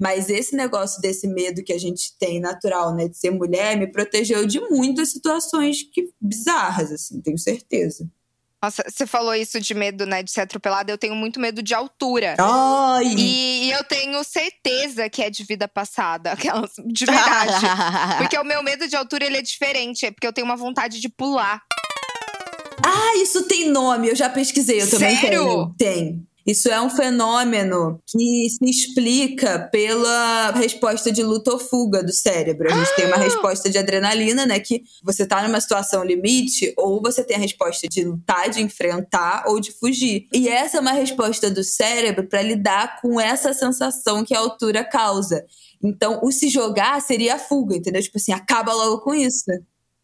[0.00, 3.90] Mas esse negócio desse medo que a gente tem natural, né, de ser mulher, me
[3.90, 8.08] protegeu de muitas situações que, bizarras, assim, tenho certeza.
[8.62, 10.90] Nossa, você falou isso de medo, né, de ser atropelada.
[10.90, 12.36] Eu tenho muito medo de altura.
[12.38, 13.06] Ai!
[13.16, 17.66] E, e eu tenho certeza que é de vida passada, aquelas de verdade.
[18.18, 21.00] Porque o meu medo de altura ele é diferente, é porque eu tenho uma vontade
[21.00, 21.62] de pular.
[22.84, 25.30] Ah, isso tem nome, eu já pesquisei, eu também Sério?
[25.30, 25.74] tenho.
[25.76, 26.27] Tem.
[26.48, 32.72] Isso é um fenômeno que se explica pela resposta de luta ou fuga do cérebro.
[32.72, 33.18] A gente tem uma Ah!
[33.18, 34.58] resposta de adrenalina, né?
[34.58, 39.44] Que você tá numa situação limite, ou você tem a resposta de lutar, de enfrentar
[39.46, 40.26] ou de fugir.
[40.32, 44.82] E essa é uma resposta do cérebro para lidar com essa sensação que a altura
[44.82, 45.44] causa.
[45.82, 48.00] Então, o se jogar seria a fuga, entendeu?
[48.02, 49.44] Tipo assim, acaba logo com isso.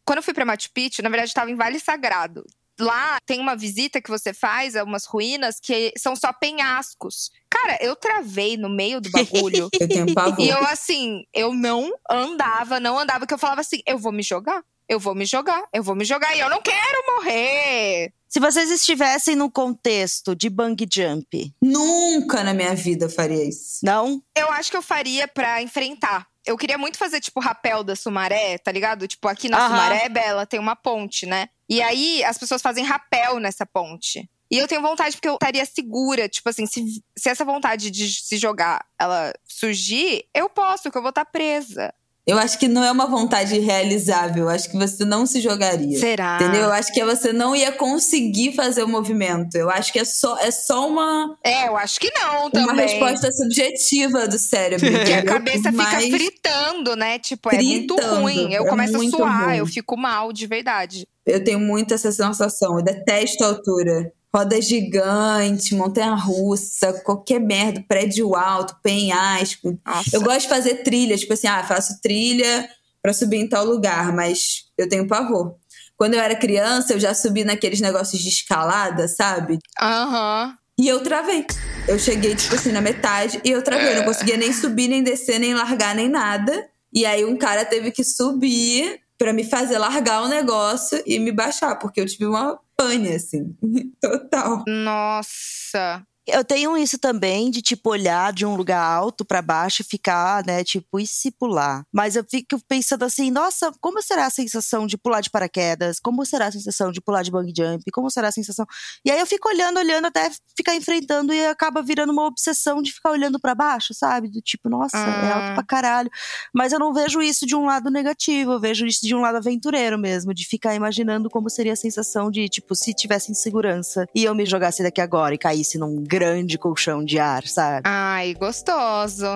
[0.06, 2.44] Quando eu fui pra Machu Picchu, na verdade, eu tava em Vale Sagrado.
[2.78, 7.30] Lá tem uma visita que você faz a umas ruínas que são só penhascos.
[7.48, 9.68] Cara, eu travei no meio do bagulho.
[9.80, 10.40] Eu tenho pavor.
[10.40, 14.22] e eu, assim, eu não andava, não andava, porque eu falava assim: eu vou me
[14.22, 18.12] jogar, eu vou me jogar, eu vou me jogar, e eu não quero morrer.
[18.28, 23.78] Se vocês estivessem no contexto de bang jump, Nunca na minha vida eu faria isso.
[23.82, 24.20] não?
[24.36, 26.26] Eu acho que eu faria pra enfrentar.
[26.44, 29.06] Eu queria muito fazer, tipo, rapel da Sumaré, tá ligado?
[29.08, 29.68] Tipo, aqui na Aham.
[29.68, 31.48] Sumaré, Bela, tem uma ponte, né?
[31.68, 34.28] E aí, as pessoas fazem rapel nessa ponte.
[34.50, 36.28] E eu tenho vontade, porque eu estaria segura.
[36.28, 41.02] Tipo assim, se, se essa vontade de se jogar, ela surgir, eu posso, porque eu
[41.02, 41.94] vou estar presa.
[42.26, 44.44] Eu acho que não é uma vontade realizável.
[44.44, 45.98] Eu acho que você não se jogaria.
[45.98, 46.38] Será?
[46.40, 46.62] Entendeu?
[46.62, 49.54] Eu acho que você não ia conseguir fazer o movimento.
[49.56, 52.66] Eu acho que é só, é só uma, É, eu acho que não também.
[52.72, 54.90] uma resposta subjetiva do cérebro.
[54.90, 57.18] Porque a cabeça fica fritando, né?
[57.18, 58.20] Tipo, é muito Fritando.
[58.22, 58.52] ruim.
[58.54, 59.56] Eu É começo a suar, ruim.
[59.58, 61.06] eu fico mal, de verdade.
[61.26, 62.78] Eu tenho muito essa sensação.
[62.78, 64.12] Eu detesto a altura.
[64.34, 69.78] Roda gigante, montanha-russa, qualquer merda, prédio alto, penhasco.
[69.86, 70.10] Nossa.
[70.12, 72.68] Eu gosto de fazer trilha, tipo assim, ah, faço trilha
[73.00, 75.54] pra subir em tal lugar, mas eu tenho pavor.
[75.96, 79.58] Quando eu era criança, eu já subi naqueles negócios de escalada, sabe?
[79.80, 80.56] Aham.
[80.76, 81.46] E eu travei.
[81.86, 83.92] Eu cheguei, tipo assim, na metade e eu travei.
[83.92, 86.68] Eu não conseguia nem subir, nem descer, nem largar, nem nada.
[86.92, 91.30] E aí um cara teve que subir pra me fazer largar o negócio e me
[91.30, 93.56] baixar, porque eu tive uma pane, assim.
[94.00, 94.64] Total.
[94.68, 96.04] Nossa.
[96.26, 100.44] Eu tenho isso também de tipo olhar de um lugar alto para baixo e ficar,
[100.46, 101.84] né, tipo, e se pular.
[101.92, 106.00] Mas eu fico pensando assim, nossa, como será a sensação de pular de paraquedas?
[106.00, 107.90] Como será a sensação de pular de bungee jump?
[107.92, 108.64] Como será a sensação?
[109.04, 112.92] E aí eu fico olhando, olhando até ficar enfrentando e acaba virando uma obsessão de
[112.92, 114.28] ficar olhando para baixo, sabe?
[114.28, 115.54] Do tipo, nossa, é alto Ah.
[115.54, 116.10] pra caralho.
[116.54, 119.36] Mas eu não vejo isso de um lado negativo, eu vejo isso de um lado
[119.36, 124.24] aventureiro mesmo, de ficar imaginando como seria a sensação de, tipo, se tivesse insegurança e
[124.24, 127.80] eu me jogasse daqui agora e caísse num grande colchão de ar, sabe?
[127.82, 129.26] Ai, gostoso.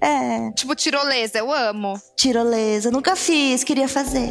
[0.00, 2.00] É, Tipo, tirolesa, eu amo.
[2.16, 4.30] Tirolesa, nunca fiz, queria fazer.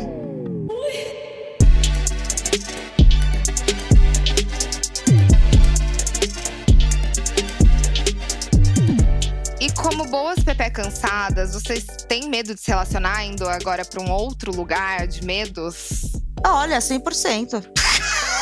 [9.60, 14.10] E como boas Pepe cansadas, vocês têm medo de se relacionar indo agora pra um
[14.12, 16.02] outro lugar de medos?
[16.44, 17.64] olha, 100%.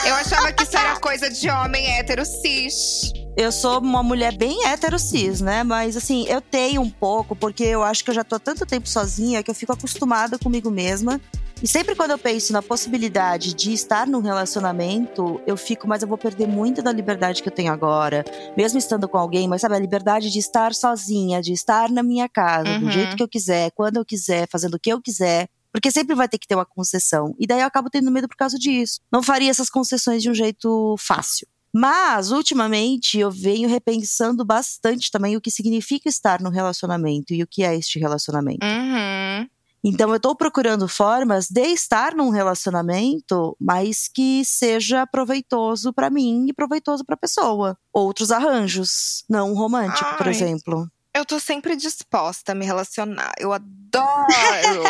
[0.06, 3.12] Eu achava que isso era coisa de homem hétero cis.
[3.42, 5.64] Eu sou uma mulher bem hétero cis, né?
[5.64, 8.66] Mas assim, eu tenho um pouco, porque eu acho que eu já tô há tanto
[8.66, 11.22] tempo sozinha que eu fico acostumada comigo mesma.
[11.64, 16.08] E sempre quando eu penso na possibilidade de estar num relacionamento, eu fico, mas eu
[16.10, 18.26] vou perder muito da liberdade que eu tenho agora,
[18.58, 22.28] mesmo estando com alguém, mas sabe, a liberdade de estar sozinha, de estar na minha
[22.28, 22.80] casa, Uhum.
[22.82, 25.48] do jeito que eu quiser, quando eu quiser, fazendo o que eu quiser.
[25.72, 27.34] Porque sempre vai ter que ter uma concessão.
[27.40, 29.00] E daí eu acabo tendo medo por causa disso.
[29.10, 31.48] Não faria essas concessões de um jeito fácil.
[31.74, 37.48] Mas, ultimamente, eu venho repensando bastante também o que significa estar num relacionamento e o
[37.48, 38.66] que é este relacionamento.
[38.66, 39.48] Uhum.
[39.84, 46.48] Então, eu tô procurando formas de estar num relacionamento, mas que seja proveitoso pra mim
[46.50, 47.78] e proveitoso pra pessoa.
[47.94, 50.34] Outros arranjos, não romântico, por Ai.
[50.34, 50.90] exemplo.
[51.16, 53.34] Eu tô sempre disposta a me relacionar.
[53.40, 54.84] Eu adoro.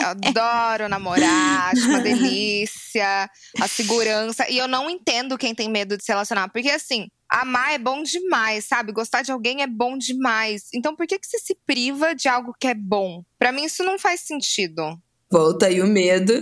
[0.00, 3.30] eu adoro namorar, acho uma delícia,
[3.60, 4.48] a segurança.
[4.50, 6.48] E eu não entendo quem tem medo de se relacionar.
[6.48, 8.92] Porque, assim, amar é bom demais, sabe?
[8.92, 10.64] Gostar de alguém é bom demais.
[10.74, 13.22] Então, por que, que você se priva de algo que é bom?
[13.38, 14.98] Pra mim, isso não faz sentido.
[15.30, 16.32] Volta aí o medo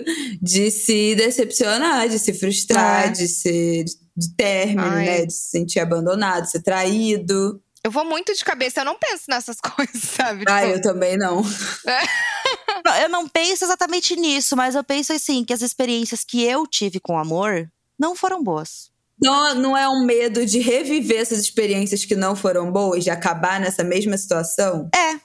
[0.40, 3.10] de se decepcionar, de se frustrar, É.
[3.10, 3.84] de ser
[4.16, 5.04] de término, Ai.
[5.04, 5.26] né?
[5.26, 7.60] De se sentir abandonado, de ser traído.
[7.86, 10.44] Eu vou muito de cabeça, eu não penso nessas coisas, sabe?
[10.48, 11.40] Ah, Tipo, eu também não.
[12.84, 16.66] Não, Eu não penso exatamente nisso, mas eu penso assim, que as experiências que eu
[16.66, 18.90] tive com amor não foram boas.
[19.22, 23.60] Não, não é um medo de reviver essas experiências que não foram boas, de acabar
[23.60, 24.90] nessa mesma situação?
[24.92, 25.20] É,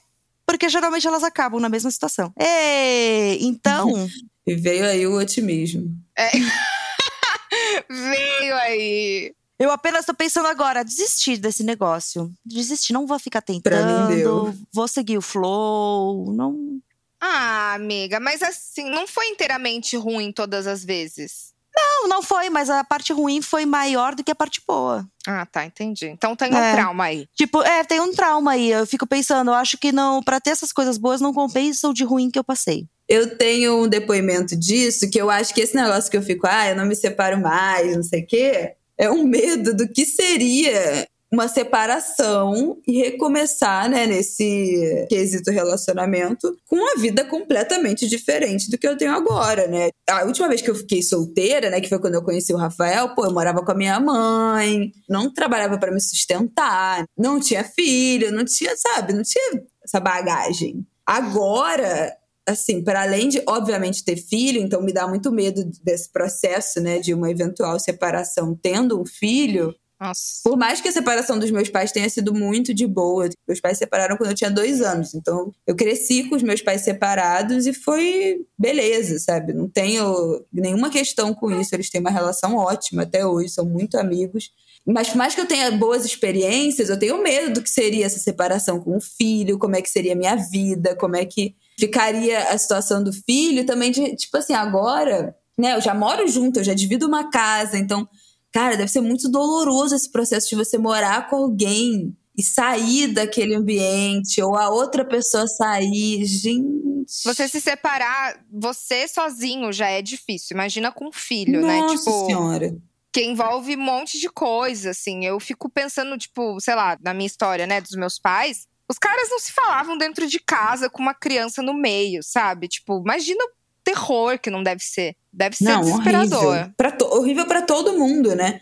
[0.45, 2.31] porque geralmente elas acabam na mesma situação.
[2.39, 4.07] Ei, então,
[4.45, 5.89] E veio aí o otimismo.
[7.89, 9.33] Veio aí.
[9.61, 12.31] Eu apenas tô pensando agora, desistir desse negócio.
[12.45, 16.79] Desistir, não vou ficar tentando, vou seguir o flow, não...
[17.23, 21.51] Ah, amiga, mas assim, não foi inteiramente ruim todas as vezes.
[21.73, 25.07] Não, não foi, mas a parte ruim foi maior do que a parte boa.
[25.27, 26.07] Ah, tá, entendi.
[26.07, 26.73] Então tem um É.
[26.73, 27.27] trauma aí.
[27.35, 28.71] Tipo, é, tem um trauma aí.
[28.71, 31.93] Eu fico pensando, eu acho que não, para ter essas coisas boas não compensa o
[31.93, 32.87] de ruim que eu passei.
[33.07, 36.69] Eu tenho um depoimento disso, que eu acho que esse negócio que eu fico, ah,
[36.69, 41.07] eu não me separo mais, não sei o quê, é um medo do que seria
[41.31, 48.85] uma separação e recomeçar, né, nesse quesito relacionamento com uma vida completamente diferente do que
[48.85, 49.89] eu tenho agora, né?
[50.09, 53.15] A última vez que eu fiquei solteira, né, que foi quando eu conheci o Rafael,
[53.15, 58.29] pô, eu morava com a minha mãe, não trabalhava para me sustentar, não tinha filho,
[58.31, 60.85] não tinha, sabe, não tinha essa bagagem.
[61.05, 62.13] Agora,
[62.47, 66.99] assim, para além de, obviamente, ter filho, então me dá muito medo desse processo, né,
[66.99, 69.75] de uma eventual separação tendo um filho.
[69.99, 70.41] Nossa.
[70.43, 73.77] Por mais que a separação dos meus pais tenha sido muito de boa, meus pais
[73.77, 77.67] se separaram quando eu tinha dois anos, então eu cresci com os meus pais separados
[77.67, 79.53] e foi beleza, sabe?
[79.53, 83.95] Não tenho nenhuma questão com isso, eles têm uma relação ótima até hoje, são muito
[83.95, 84.49] amigos.
[84.85, 88.19] Mas por mais que eu tenha boas experiências, eu tenho medo do que seria essa
[88.19, 92.49] separação com o filho, como é que seria a minha vida, como é que ficaria
[92.49, 96.63] a situação do filho, também de, tipo assim, agora, né, eu já moro junto, eu
[96.63, 98.07] já divido uma casa, então,
[98.51, 103.55] cara, deve ser muito doloroso esse processo de você morar com alguém e sair daquele
[103.55, 106.81] ambiente, ou a outra pessoa sair, gente.
[107.25, 110.55] Você se separar, você sozinho já é difícil.
[110.55, 111.97] Imagina com um filho, Nossa né?
[111.97, 112.75] Tipo, senhora.
[113.13, 115.25] Que envolve um monte de coisa, assim.
[115.25, 118.67] Eu fico pensando, tipo, sei lá, na minha história, né, dos meus pais.
[118.89, 122.67] Os caras não se falavam dentro de casa com uma criança no meio, sabe?
[122.67, 123.49] Tipo, imagina o
[123.83, 125.15] terror que não deve ser.
[125.31, 126.45] Deve ser Não, desesperador.
[126.45, 126.73] horrível.
[126.75, 128.59] Pra to- horrível para todo mundo, né?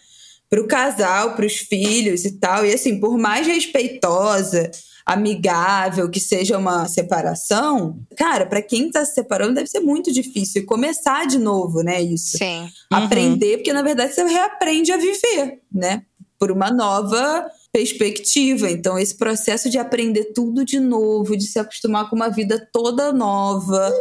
[0.49, 2.65] Pro casal, pros filhos e tal.
[2.65, 4.69] E assim, por mais respeitosa,
[5.09, 10.61] amigável que seja uma separação, cara, pra quem tá se separando deve ser muito difícil.
[10.61, 11.99] E começar de novo, né?
[11.99, 12.37] Isso.
[12.37, 12.61] Sim.
[12.61, 12.69] Uhum.
[13.05, 16.03] Aprender, porque na verdade você reaprende a viver, né?
[16.37, 18.69] Por uma nova perspectiva.
[18.69, 23.11] Então, esse processo de aprender tudo de novo, de se acostumar com uma vida toda
[23.11, 23.91] nova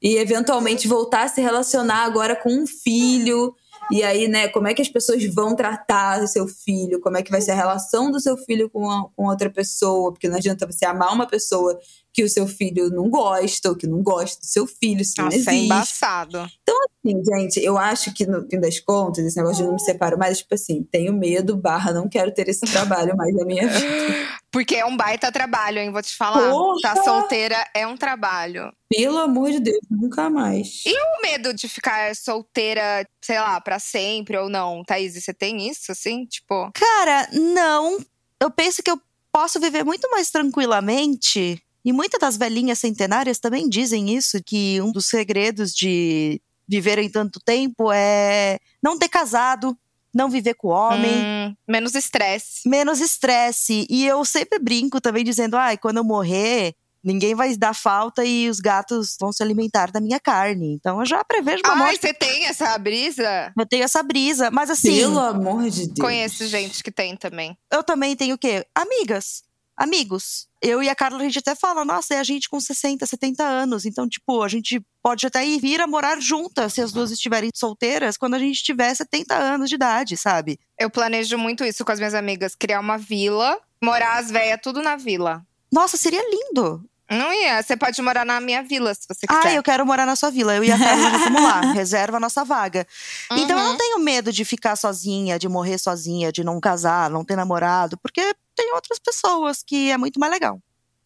[0.00, 3.52] e eventualmente voltar a se relacionar agora com um filho.
[3.90, 7.00] E aí, né, como é que as pessoas vão tratar o seu filho?
[7.00, 10.12] Como é que vai ser a relação do seu filho com, a, com outra pessoa?
[10.12, 11.78] Porque não adianta você amar uma pessoa
[12.12, 15.30] que o seu filho não gosta, ou que não gosta do seu filho, isso Nossa,
[15.30, 15.50] não existe.
[15.50, 16.50] é embaçado.
[16.62, 19.80] Então, assim, gente, eu acho que no fim das contas, esse negócio de não me
[19.80, 23.66] separo mais, tipo assim, tenho medo, barra, não quero ter esse trabalho mais na minha
[23.66, 23.82] vida.
[24.52, 25.90] Porque é um baita trabalho, hein?
[25.90, 26.50] Vou te falar.
[26.50, 26.78] Porra!
[26.82, 28.70] Tá solteira é um trabalho.
[28.90, 30.82] Pelo amor de Deus, nunca mais.
[30.84, 34.84] E o medo de ficar solteira, sei lá, pra sempre ou não?
[34.84, 36.26] Thaís, você tem isso, assim?
[36.26, 36.70] Tipo.
[36.74, 37.98] Cara, não.
[38.38, 39.00] Eu penso que eu
[39.32, 41.62] posso viver muito mais tranquilamente.
[41.84, 47.40] E muitas das velhinhas centenárias também dizem isso, que um dos segredos de viverem tanto
[47.40, 49.76] tempo é não ter casado,
[50.14, 52.68] não viver com homem, hum, menos estresse.
[52.68, 53.86] menos estresse.
[53.90, 58.48] E eu sempre brinco também dizendo, ai, quando eu morrer, ninguém vai dar falta e
[58.48, 60.72] os gatos vão se alimentar da minha carne.
[60.74, 62.00] Então eu já prevejo uma Ai, morte.
[62.00, 63.52] você tem essa brisa?
[63.58, 65.98] Eu tenho essa brisa, mas assim, Pelo amor de Deus.
[65.98, 67.56] Conheço gente que tem também.
[67.72, 68.64] eu também tenho o quê?
[68.74, 69.42] Amigas.
[69.82, 70.46] Amigos.
[70.62, 73.42] Eu e a Carla, a gente até fala, nossa, é a gente com 60, 70
[73.42, 73.84] anos.
[73.84, 77.50] Então, tipo, a gente pode até ir vir a morar juntas se as duas estiverem
[77.52, 80.56] solteiras quando a gente tiver 70 anos de idade, sabe?
[80.78, 82.54] Eu planejo muito isso com as minhas amigas.
[82.54, 85.44] Criar uma vila, morar as velhas tudo na vila.
[85.72, 86.88] Nossa, seria lindo.
[87.12, 87.62] Não ia.
[87.62, 89.46] Você pode morar na minha vila, se você quiser.
[89.48, 90.54] Ah, eu quero morar na sua vila.
[90.54, 91.60] Eu e a Carla já vamos lá.
[91.72, 92.86] Reserva a nossa vaga.
[93.32, 93.70] Então eu Uhum.
[93.72, 97.96] não tenho medo de ficar sozinha, de morrer sozinha, de não casar, não ter namorado,
[97.98, 100.58] porque tem outras pessoas que é muito mais legal.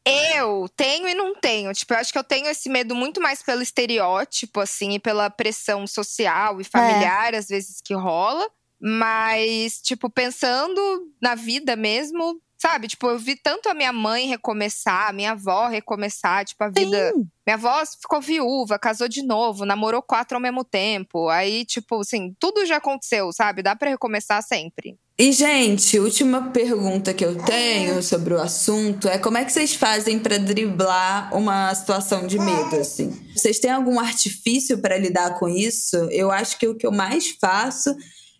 [0.09, 1.73] Eu tenho e não tenho.
[1.73, 5.29] Tipo, eu acho que eu tenho esse medo muito mais pelo estereótipo, assim, e pela
[5.29, 8.47] pressão social e familiar, às vezes, que rola.
[8.81, 10.81] Mas, tipo, pensando
[11.21, 12.89] na vida mesmo, sabe?
[12.89, 17.13] Tipo, eu vi tanto a minha mãe recomeçar, a minha avó recomeçar, tipo, a vida.
[17.15, 17.27] Sim.
[17.47, 21.29] Minha avó ficou viúva, casou de novo, namorou quatro ao mesmo tempo.
[21.29, 23.63] Aí, tipo, assim, tudo já aconteceu, sabe?
[23.63, 24.99] Dá pra recomeçar sempre.
[25.19, 29.75] E, gente, última pergunta que eu tenho sobre o assunto é como é que vocês
[29.75, 33.17] fazem pra driblar uma situação de medo, assim?
[33.35, 35.97] Vocês têm algum artifício pra lidar com isso?
[36.11, 37.97] Eu acho que o que eu mais faço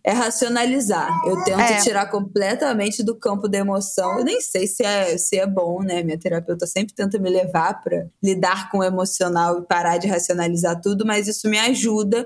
[0.07, 1.11] é racionalizar.
[1.27, 1.81] Eu tento É.
[1.83, 4.21] tirar completamente do campo da emoção.
[4.21, 6.05] Eu nem sei se é, se é bom, né?
[6.05, 10.81] Minha terapeuta sempre tenta me levar pra lidar com o emocional e parar de racionalizar
[10.81, 12.25] tudo, mas isso me ajuda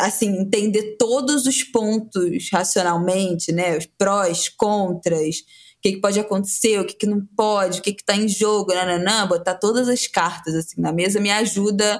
[0.00, 3.78] assim, entender todos os pontos racionalmente, né?
[3.78, 7.94] Os prós, contras, o que, que pode acontecer, o que, que não pode, o que,
[7.94, 11.98] que tá em jogo, nananã, botar todas as cartas assim na mesa me ajuda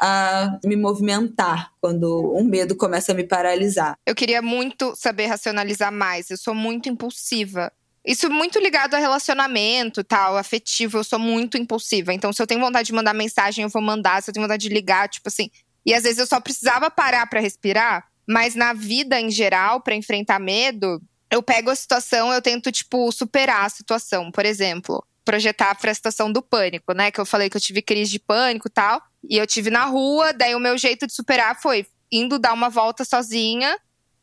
[0.00, 3.96] a me movimentar quando um medo começa a me paralisar.
[4.06, 6.30] Eu queria muito saber racionalizar mais.
[6.30, 7.72] Eu sou muito impulsiva.
[8.04, 10.98] Isso muito ligado a relacionamento, tal, afetivo.
[10.98, 12.12] Eu sou muito impulsiva.
[12.12, 14.22] Então, se eu tenho vontade de mandar mensagem, eu vou mandar.
[14.22, 15.50] Se eu tenho vontade de ligar, tipo assim.
[15.86, 18.06] E às vezes eu só precisava parar pra respirar.
[18.26, 23.10] Mas na vida em geral, pra enfrentar medo, eu pego a situação, eu tento, tipo,
[23.10, 24.30] superar a situação.
[24.30, 27.10] Por exemplo, projetar pra situação do pânico, né?
[27.10, 29.02] Que eu falei que eu tive crise de pânico tal.
[29.28, 32.68] E eu tive na rua, daí o meu jeito de superar foi indo dar uma
[32.68, 33.76] volta sozinha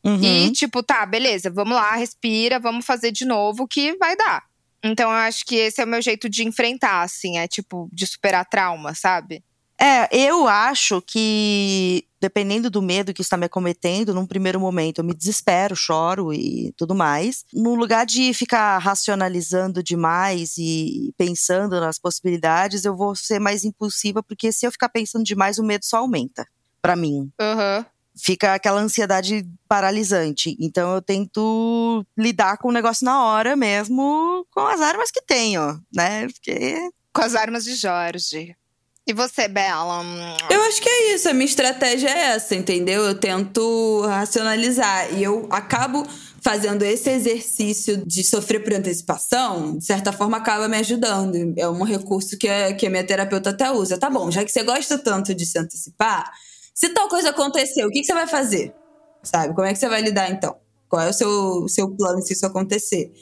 [0.04, 0.20] Uhum.
[0.20, 4.42] e, tipo, tá, beleza, vamos lá, respira, vamos fazer de novo que vai dar.
[4.82, 8.04] Então, eu acho que esse é o meu jeito de enfrentar, assim, é tipo, de
[8.04, 9.44] superar trauma, sabe?
[9.80, 15.04] É, eu acho que, dependendo do medo que está me acometendo, num primeiro momento eu
[15.04, 17.44] me desespero, choro e tudo mais.
[17.52, 24.22] No lugar de ficar racionalizando demais e pensando nas possibilidades, eu vou ser mais impulsiva,
[24.22, 26.46] porque se eu ficar pensando demais, o medo só aumenta.
[26.80, 27.28] Pra mim.
[27.40, 27.84] Aham.
[28.16, 30.56] Fica aquela ansiedade paralisante.
[30.60, 35.80] Então eu tento lidar com o negócio na hora mesmo, com as armas que tenho,
[35.92, 36.28] né?
[36.28, 38.54] Porque Com as armas de Jorge.
[39.04, 40.04] E você, Bela?
[40.48, 43.02] Eu acho que é isso, a minha estratégia é essa, entendeu?
[43.02, 46.06] Eu tento racionalizar e eu acabo
[46.40, 51.52] fazendo esse exercício de sofrer por antecipação, de certa forma acaba me ajudando.
[51.56, 53.98] É um recurso que a, que a minha terapeuta até usa.
[53.98, 56.32] Tá bom, já que você gosta tanto de se antecipar,
[56.74, 58.72] se tal coisa acontecer, o que, que você vai fazer?
[59.22, 59.54] Sabe?
[59.54, 60.56] Como é que você vai lidar então?
[60.88, 63.12] Qual é o seu, seu plano se isso acontecer?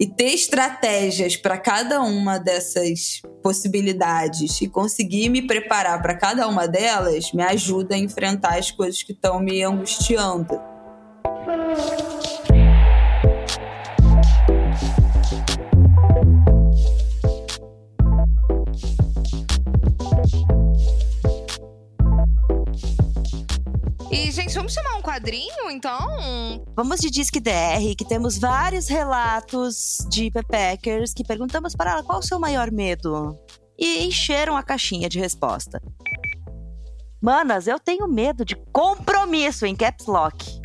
[0.00, 6.68] E ter estratégias para cada uma dessas possibilidades e conseguir me preparar para cada uma
[6.68, 10.60] delas me ajuda a enfrentar as coisas que estão me angustiando.
[24.10, 26.64] E, gente, vamos chamar um quadrinho, então?
[26.74, 32.18] Vamos de Disque DR, que temos vários relatos de Pepeckers que perguntamos para ela qual
[32.20, 33.38] o seu maior medo.
[33.78, 35.80] E encheram a caixinha de resposta.
[37.20, 40.58] Manas, eu tenho medo de compromisso em caps lock.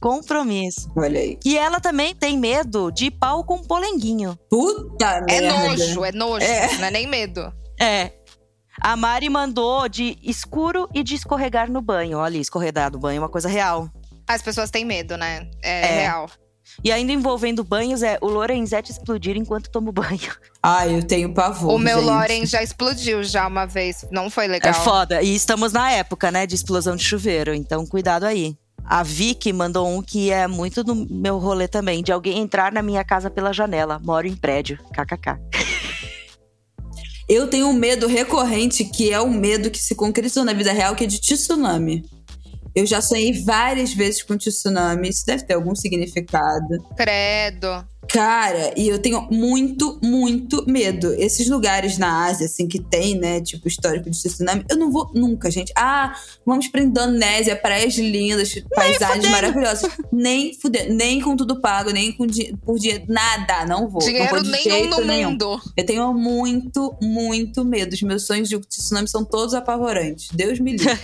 [0.00, 0.88] Compromisso.
[0.96, 1.38] Olha aí.
[1.44, 4.38] E ela também tem medo de pau com polenguinho.
[4.48, 5.68] Puta É merda.
[5.70, 6.76] nojo, é nojo, É.
[6.78, 7.52] não é nem medo.
[7.80, 8.12] É.
[8.80, 12.18] A Mari mandou de escuro e de escorregar no banho.
[12.18, 13.90] Olha, escorregar no banho é uma coisa real.
[14.28, 15.48] As pessoas têm medo, né?
[15.62, 16.00] É, É.
[16.02, 16.28] real.
[16.84, 20.34] E ainda envolvendo banhos é o Lorenzetti explodir enquanto tomo banho.
[20.62, 21.72] Ai, eu tenho pavor.
[21.74, 22.06] o meu gente.
[22.10, 24.04] Loren já explodiu já uma vez.
[24.10, 24.70] Não foi legal.
[24.70, 25.22] É foda.
[25.22, 27.54] E estamos na época, né, de explosão de chuveiro.
[27.54, 28.56] Então, cuidado aí.
[28.84, 32.82] A Vicky mandou um que é muito do meu rolê também, de alguém entrar na
[32.82, 34.00] minha casa pela janela.
[34.04, 34.78] Moro em prédio.
[34.92, 35.38] KKK.
[37.28, 40.94] Eu tenho um medo recorrente, que é o medo que se concretizou na vida real,
[40.94, 42.04] que é de tsunami.
[42.74, 45.08] Eu já sonhei várias vezes com tsunami.
[45.08, 46.84] Isso deve ter algum significado.
[46.96, 47.84] Credo.
[48.16, 51.12] Cara, e eu tenho muito, muito medo.
[51.18, 55.10] Esses lugares na Ásia, assim, que tem, né, tipo, histórico de tsunami, eu não vou
[55.14, 55.70] nunca, gente.
[55.76, 59.28] Ah, vamos pra Indonésia, praias lindas, paisagens fudendo.
[59.32, 59.90] maravilhosas.
[60.10, 64.00] Nem fuder, nem com tudo pago, nem com di por dinheiro, nada, não vou.
[64.00, 65.30] não Dinheiro vou de nenhum jeito no nenhum.
[65.32, 65.60] mundo.
[65.76, 67.92] Eu tenho muito, muito medo.
[67.92, 70.30] Os meus sonhos de tsunami são todos apavorantes.
[70.32, 70.98] Deus me livre.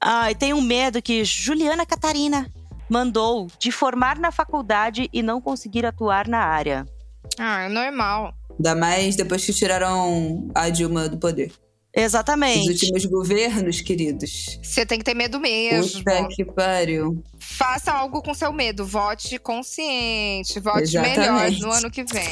[0.00, 2.48] Ah, e tem um medo que Juliana Catarina
[2.88, 6.86] mandou de formar na faculdade e não conseguir atuar na área.
[7.38, 8.34] Ah, é normal.
[8.50, 11.52] ainda mais depois que tiraram a Dilma do poder.
[11.96, 12.68] Os Exatamente.
[12.68, 14.58] últimos governos, queridos.
[14.62, 15.98] Você tem que ter medo mesmo.
[16.04, 17.22] Puta que pariu.
[17.38, 18.84] Faça algo com seu medo.
[18.84, 20.60] Vote consciente.
[20.60, 21.18] Vote Exatamente.
[21.18, 22.28] melhor no ano que vem.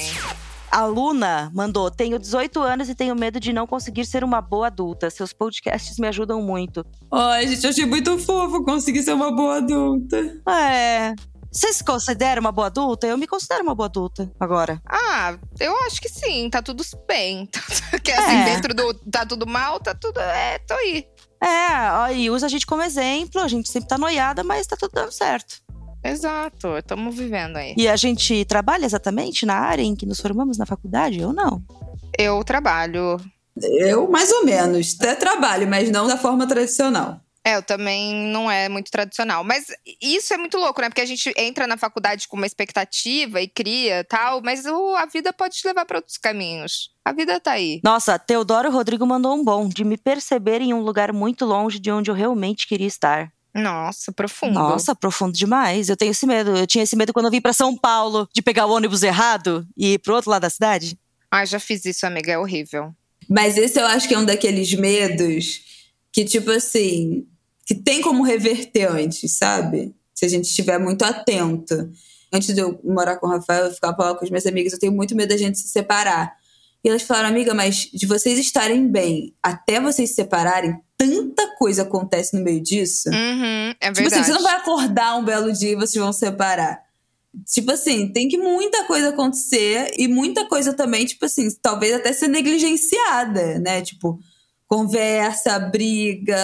[0.70, 4.66] A Luna mandou: Tenho 18 anos e tenho medo de não conseguir ser uma boa
[4.66, 5.08] adulta.
[5.10, 6.84] Seus podcasts me ajudam muito.
[7.12, 10.16] Ai, gente, eu achei muito fofo conseguir ser uma boa adulta.
[10.48, 11.14] É.
[11.50, 13.06] Você se considera uma boa adulta?
[13.06, 14.78] Eu me considero uma boa adulta agora.
[14.86, 16.50] Ah, eu acho que sim.
[16.50, 17.46] Tá tudo bem.
[18.04, 18.44] que assim, É.
[18.44, 18.92] dentro do.
[19.10, 20.20] Tá tudo mal, tá tudo.
[20.20, 21.06] É, tô aí.
[21.42, 23.40] É, e usa a gente como exemplo.
[23.40, 25.62] A gente sempre tá noiada, mas tá tudo dando certo.
[26.10, 26.76] Exato.
[26.76, 27.74] Estamos vivendo aí.
[27.76, 31.20] E a gente trabalha exatamente na área em que nos formamos na faculdade?
[31.20, 31.62] Eu não.
[32.18, 33.18] Eu trabalho.
[33.62, 34.94] Eu, mais ou menos.
[34.98, 37.20] Até trabalho, mas não da forma tradicional.
[37.44, 39.44] É, eu também não é muito tradicional.
[39.44, 39.66] Mas
[40.02, 40.88] isso é muito louco, né?
[40.88, 45.06] Porque a gente entra na faculdade com uma expectativa e cria tal, mas o- a
[45.06, 46.90] vida pode te levar para outros caminhos.
[47.04, 47.80] A vida tá aí.
[47.84, 51.88] Nossa, Teodoro Rodrigo mandou um bom de me perceber em um lugar muito longe de
[51.88, 53.30] onde eu realmente queria estar.
[53.56, 54.54] Nossa, profundo.
[54.54, 55.88] Nossa, profundo demais.
[55.88, 56.56] Eu tenho esse medo.
[56.56, 59.66] Eu tinha esse medo quando eu vim pra São Paulo de pegar o ônibus errado
[59.76, 60.98] e ir pro outro lado da cidade.
[61.30, 62.32] Ai, já fiz isso, amiga.
[62.32, 62.94] É horrível.
[63.28, 65.62] Mas esse eu acho que é um daqueles medos
[66.12, 67.26] que, tipo assim,
[67.66, 69.94] que tem como reverter antes, sabe?
[70.14, 71.90] Se a gente estiver muito atento.
[72.32, 74.78] Antes de eu morar com o Rafael, eu ficava falando com as minhas amigas, eu
[74.78, 76.34] tenho muito medo da gente se separar.
[76.84, 81.82] E elas falaram, amiga, mas de vocês estarem bem até vocês se separarem, tanta coisa
[81.82, 83.08] acontece no meio disso.
[83.08, 84.26] Uhum, é Tipo assim, verdade.
[84.26, 86.80] você não vai acordar um belo dia e vocês vão se separar.
[87.52, 92.12] Tipo assim, tem que muita coisa acontecer e muita coisa também, tipo assim, talvez até
[92.12, 93.82] ser negligenciada, né?
[93.82, 94.18] Tipo,
[94.66, 96.36] conversa, briga,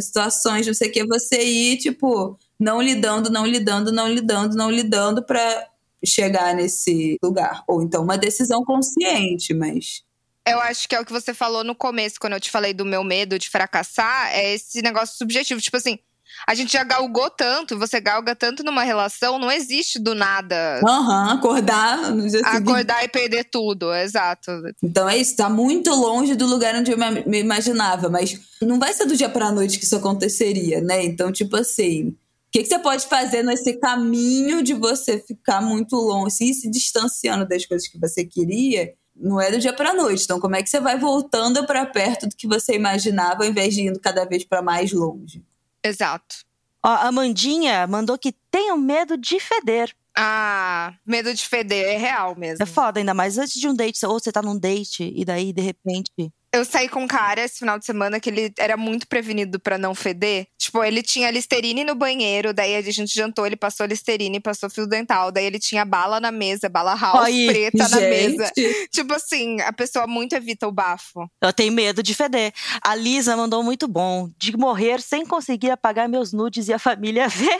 [0.00, 4.70] situações, não sei o que, você ir, tipo, não lidando, não lidando, não lidando, não
[4.70, 5.68] lidando pra
[6.04, 7.62] chegar nesse lugar.
[7.68, 10.02] Ou então uma decisão consciente, mas.
[10.46, 12.84] Eu acho que é o que você falou no começo, quando eu te falei do
[12.84, 15.60] meu medo de fracassar, é esse negócio subjetivo.
[15.60, 15.98] Tipo assim,
[16.46, 21.34] a gente já galgou tanto, você galga tanto numa relação, não existe do nada Aham,
[21.34, 22.56] acordar no dia seguinte.
[22.56, 23.94] acordar e perder tudo.
[23.94, 24.50] Exato.
[24.82, 28.92] Então é isso, tá muito longe do lugar onde eu me imaginava, mas não vai
[28.92, 31.04] ser do dia pra noite que isso aconteceria, né?
[31.04, 32.16] Então, tipo assim, o
[32.50, 37.46] que, que você pode fazer nesse caminho de você ficar muito longe, ir se distanciando
[37.46, 38.92] das coisas que você queria?
[39.14, 40.24] Não é do dia pra noite.
[40.24, 43.74] Então, como é que você vai voltando pra perto do que você imaginava, ao invés
[43.74, 45.44] de indo cada vez pra mais longe?
[45.82, 46.36] Exato.
[46.84, 49.94] Ó, a Amandinha mandou que tenho medo de feder.
[50.16, 52.62] Ah, medo de feder é real mesmo.
[52.62, 54.04] É foda, ainda mais antes de um date.
[54.04, 56.10] Ou você tá num date e daí, de repente.
[56.54, 59.78] Eu saí com um cara esse final de semana que ele era muito prevenido pra
[59.78, 60.46] não feder.
[60.58, 64.86] Tipo, ele tinha Listerine no banheiro, daí a gente jantou, ele passou Listerine, passou fio
[64.86, 68.52] dental, daí ele tinha bala na mesa, bala house preta na Gente, mesa.
[68.90, 71.26] Tipo assim, a pessoa muito evita o bafo.
[71.40, 72.52] Eu tenho medo de feder.
[72.82, 74.28] A Lisa mandou muito bom.
[74.36, 77.58] De morrer sem conseguir apagar meus nudes e a família ver.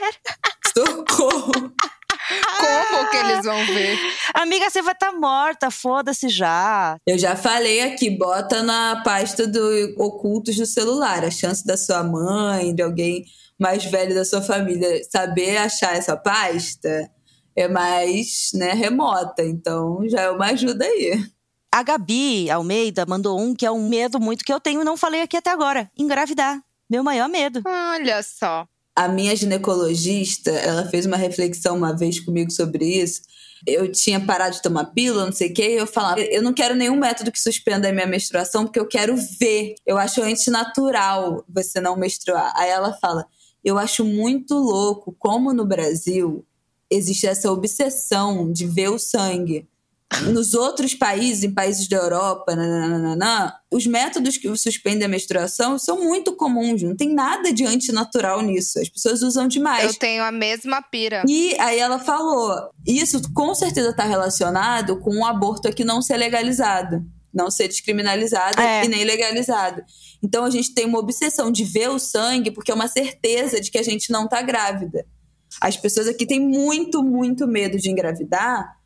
[0.77, 1.73] socorro!
[2.59, 3.97] Como que eles vão ver?
[4.33, 6.97] Amiga, você vai estar tá morta, foda-se já.
[7.05, 11.23] Eu já falei aqui, bota na pasta do ocultos do celular.
[11.23, 13.25] A chance da sua mãe, de alguém
[13.59, 17.09] mais velho da sua família saber achar essa pasta
[17.55, 19.43] é mais né, remota.
[19.43, 21.23] Então já é uma ajuda aí.
[21.73, 24.97] A Gabi Almeida mandou um que é um medo muito que eu tenho e não
[24.97, 26.61] falei aqui até agora: engravidar.
[26.89, 27.61] Meu maior medo.
[27.65, 28.67] Olha só.
[28.95, 33.21] A minha ginecologista, ela fez uma reflexão uma vez comigo sobre isso.
[33.65, 36.53] Eu tinha parado de tomar pílula, não sei o quê, e eu falava, eu não
[36.53, 39.75] quero nenhum método que suspenda a minha menstruação, porque eu quero ver.
[39.85, 42.53] Eu acho antinatural você não menstruar.
[42.55, 43.25] Aí ela fala,
[43.63, 46.45] eu acho muito louco como no Brasil
[46.89, 49.67] existe essa obsessão de ver o sangue.
[50.21, 56.03] Nos outros países, em países da Europa, nananana, os métodos que suspendem a menstruação são
[56.03, 58.79] muito comuns, não tem nada de antinatural nisso.
[58.79, 59.85] As pessoas usam demais.
[59.85, 61.23] Eu tenho a mesma pira.
[61.27, 66.17] E aí ela falou: isso com certeza está relacionado com o aborto aqui não ser
[66.17, 67.03] legalizado,
[67.33, 68.85] não ser descriminalizado é.
[68.85, 69.83] e nem legalizado.
[70.21, 73.71] Então a gente tem uma obsessão de ver o sangue porque é uma certeza de
[73.71, 75.05] que a gente não está grávida.
[75.61, 78.82] As pessoas aqui têm muito, muito medo de engravidar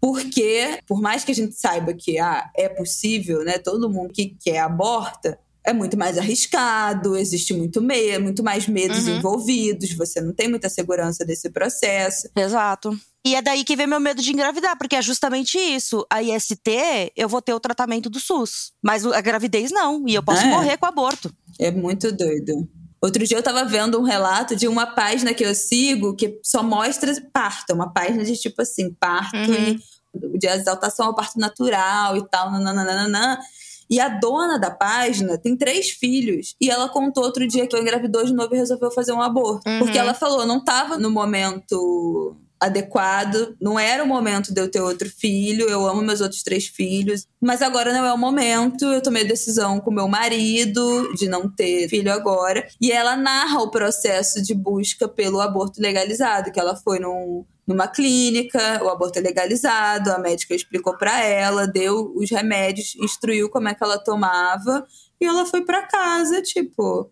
[0.00, 4.36] porque, por mais que a gente saiba que ah, é possível, né, todo mundo que
[4.40, 9.18] quer aborta, é muito mais arriscado, existe muito medo, muito mais medos uhum.
[9.18, 12.28] envolvidos, você não tem muita segurança desse processo.
[12.34, 12.98] Exato.
[13.26, 16.06] E é daí que vem meu medo de engravidar, porque é justamente isso.
[16.10, 20.22] A IST, eu vou ter o tratamento do SUS, mas a gravidez não, e eu
[20.22, 20.46] posso é.
[20.46, 21.30] morrer com aborto.
[21.58, 22.66] É muito doido.
[23.00, 26.62] Outro dia eu tava vendo um relato de uma página que eu sigo que só
[26.62, 29.78] mostra parto, uma página de tipo assim, parto uhum.
[30.34, 33.38] e de exaltação ao parto natural e tal, nananana.
[33.90, 36.54] E a dona da página tem três filhos.
[36.60, 39.68] E ela contou outro dia que ela engravidou de novo e resolveu fazer um aborto.
[39.68, 39.78] Uhum.
[39.78, 43.56] Porque ela falou, não tava no momento adequado.
[43.60, 45.68] Não era o momento de eu ter outro filho.
[45.68, 47.26] Eu amo meus outros três filhos.
[47.40, 48.84] Mas agora não é o momento.
[48.86, 52.66] Eu tomei a decisão com meu marido de não ter filho agora.
[52.80, 57.86] E ela narra o processo de busca pelo aborto legalizado, que ela foi num, numa
[57.86, 63.68] clínica, o aborto é legalizado, a médica explicou para ela, deu os remédios, instruiu como
[63.68, 64.86] é que ela tomava
[65.20, 67.10] e ela foi para casa, tipo,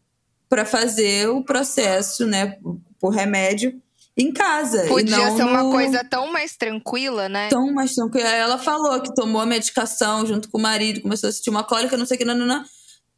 [0.49, 2.59] para fazer o processo, né,
[2.99, 3.81] por remédio
[4.17, 4.87] em casa.
[4.87, 5.71] Podia ser uma no...
[5.71, 7.49] coisa tão mais tranquila, né?
[7.49, 8.29] Tão mais tranquila.
[8.29, 11.97] Ela falou que tomou a medicação junto com o marido, começou a sentir uma cólica,
[11.97, 12.65] não sei o que, não, não, não.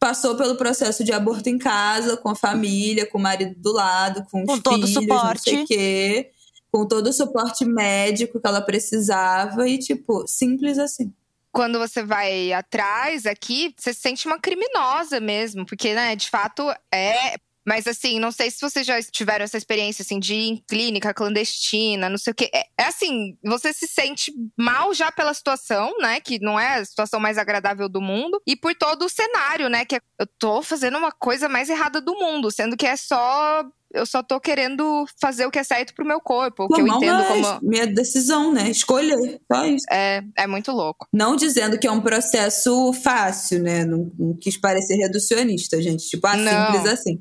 [0.01, 4.25] Passou pelo processo de aborto em casa, com a família, com o marido do lado,
[4.31, 5.53] com, com os todo filhos, suporte.
[5.53, 6.31] não sei o quê.
[6.71, 11.13] Com todo o suporte médico que ela precisava e, tipo, simples assim
[11.51, 16.63] quando você vai atrás aqui, você se sente uma criminosa mesmo, porque, né, de fato,
[16.93, 17.37] é
[17.69, 21.13] mas assim, não sei se vocês já tiveram essa experiência assim de ir em clínica
[21.13, 22.51] clandestina, não sei o quê.
[22.51, 26.19] É, é, assim, você se sente mal já pela situação, né?
[26.19, 28.41] Que não é a situação mais agradável do mundo.
[28.47, 29.85] E por todo o cenário, né?
[29.85, 33.63] Que é, eu tô fazendo uma coisa mais errada do mundo, sendo que é só
[33.93, 36.87] eu só tô querendo fazer o que é certo pro meu corpo, o que eu
[36.87, 37.59] entendo como.
[37.63, 38.71] Minha decisão, né?
[38.71, 39.41] Escolher.
[39.51, 39.87] Só isso.
[39.91, 41.07] É, é muito louco.
[41.13, 43.85] Não dizendo que é um processo fácil, né?
[43.85, 46.09] Não, não quis parecer reducionista, gente.
[46.09, 46.73] Tipo, ah, não.
[46.73, 47.19] simples assim.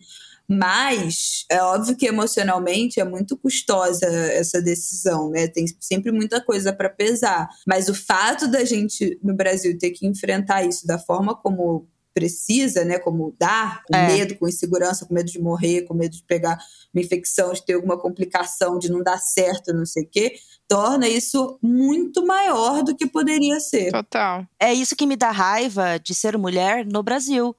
[0.47, 5.47] Mas é óbvio que emocionalmente é muito custosa essa decisão, né?
[5.47, 7.49] Tem sempre muita coisa para pesar.
[7.67, 11.87] Mas o fato da gente no Brasil ter que enfrentar isso da forma como
[12.17, 14.07] precisa, né, como dar, com é.
[14.07, 16.57] medo, com insegurança, com medo de morrer, com medo de pegar
[16.91, 20.33] uma infecção, de ter alguma complicação, de não dar certo, não sei o quê,
[20.67, 23.91] torna isso muito maior do que poderia ser.
[23.91, 24.47] Total.
[24.59, 27.55] É isso que me dá raiva de ser mulher no Brasil.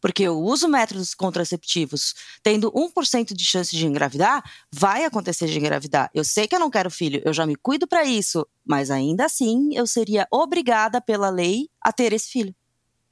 [0.00, 4.42] Porque eu uso métodos contraceptivos, tendo 1% de chance de engravidar,
[4.72, 6.10] vai acontecer de engravidar.
[6.14, 9.26] Eu sei que eu não quero filho, eu já me cuido para isso, mas ainda
[9.26, 12.54] assim eu seria obrigada pela lei a ter esse filho.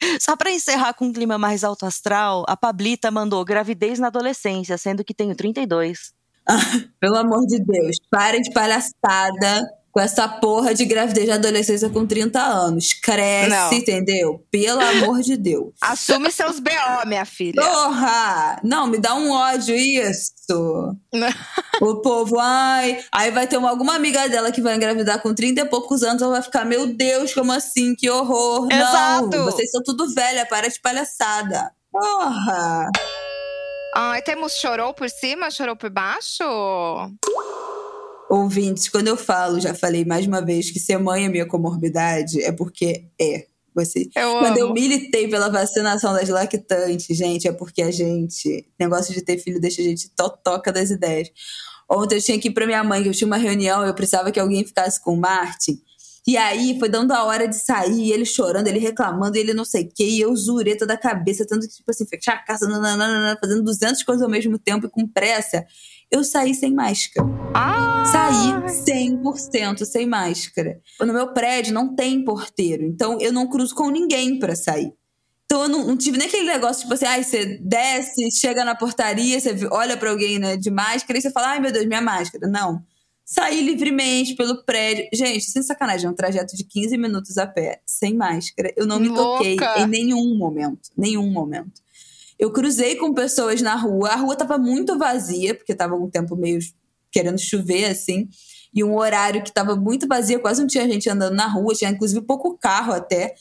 [0.21, 4.79] Só para encerrar com um clima mais alto astral, a Pablita mandou gravidez na adolescência,
[4.79, 6.13] sendo que tenho 32.
[6.49, 6.59] Ah,
[6.99, 9.69] pelo amor de Deus, parem de palhaçada
[9.99, 12.93] com essa porra de gravidez de adolescência com 30 anos.
[12.93, 13.73] Cresce, não.
[13.73, 14.47] entendeu?
[14.49, 15.75] Pelo amor de Deus.
[15.83, 16.71] Assume seus BO,
[17.05, 17.61] minha filha.
[17.61, 18.61] Porra!
[18.63, 20.33] Não, me dá um ódio isso.
[21.83, 23.05] o povo, ai.
[23.11, 26.23] Aí vai ter uma, alguma amiga dela que vai engravidar com 30 e poucos anos,
[26.23, 27.97] ela vai ficar, meu Deus, como assim?
[27.97, 28.69] Que horror.
[28.71, 29.37] Exato.
[29.37, 31.73] Não, vocês são tudo velha, para de palhaçada.
[31.91, 32.89] Porra!
[33.97, 36.45] Ai, temos chorou por cima, chorou por baixo?
[38.29, 42.43] Ouvintes, quando eu falo, já falei mais uma vez, que ser mãe é minha comorbidade,
[42.43, 43.47] é porque é.
[43.75, 44.09] Você.
[44.17, 44.59] Eu Quando amo.
[44.59, 48.67] eu militei pela vacinação das lactantes, gente, é porque a gente.
[48.79, 51.29] Negócio de ter filho deixa a gente totoca das ideias.
[51.89, 54.33] Ontem eu tinha que ir pra minha mãe, que eu tinha uma reunião, eu precisava
[54.33, 55.81] que alguém ficasse com o Martin.
[56.27, 59.65] E aí foi dando a hora de sair, ele chorando, ele reclamando, e ele não
[59.65, 62.69] sei o quê, e eu zureta da cabeça, tendo que, tipo assim, fechar a casa,
[62.69, 65.65] nananana, fazendo 200 coisas ao mesmo tempo e com pressa.
[66.11, 67.27] Eu saí sem máscara.
[67.55, 68.05] Ah!
[68.07, 70.81] Saí 100% sem máscara.
[71.01, 74.93] No meu prédio não tem porteiro, então eu não cruzo com ninguém pra sair.
[75.45, 78.75] Então eu não, não tive nem aquele negócio, tipo assim, ai, você desce, chega na
[78.75, 82.03] portaria, você olha pra alguém né, de máscara e você fala, ai meu Deus, minha
[82.03, 82.47] máscara.
[82.47, 82.83] Não.
[83.25, 85.07] Saí livremente pelo prédio.
[85.13, 88.73] Gente, sem sacanagem, é um trajeto de 15 minutos a pé, sem máscara.
[88.75, 89.81] Eu não me toquei Louca.
[89.81, 90.91] em nenhum momento.
[90.97, 91.83] Nenhum momento.
[92.39, 94.11] Eu cruzei com pessoas na rua.
[94.11, 96.61] A rua tava muito vazia, porque tava um tempo meio
[97.11, 98.29] querendo chover, assim.
[98.73, 101.75] E um horário que tava muito vazia, quase não tinha gente andando na rua.
[101.75, 103.35] Tinha, inclusive, pouco carro até.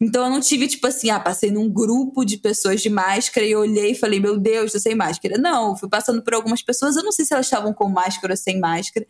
[0.00, 3.54] Então eu não tive, tipo assim, ah, passei num grupo de pessoas de máscara e
[3.54, 5.38] olhei e falei, meu Deus, tô sem máscara.
[5.38, 8.36] Não, fui passando por algumas pessoas, eu não sei se elas estavam com máscara ou
[8.36, 9.06] sem máscara,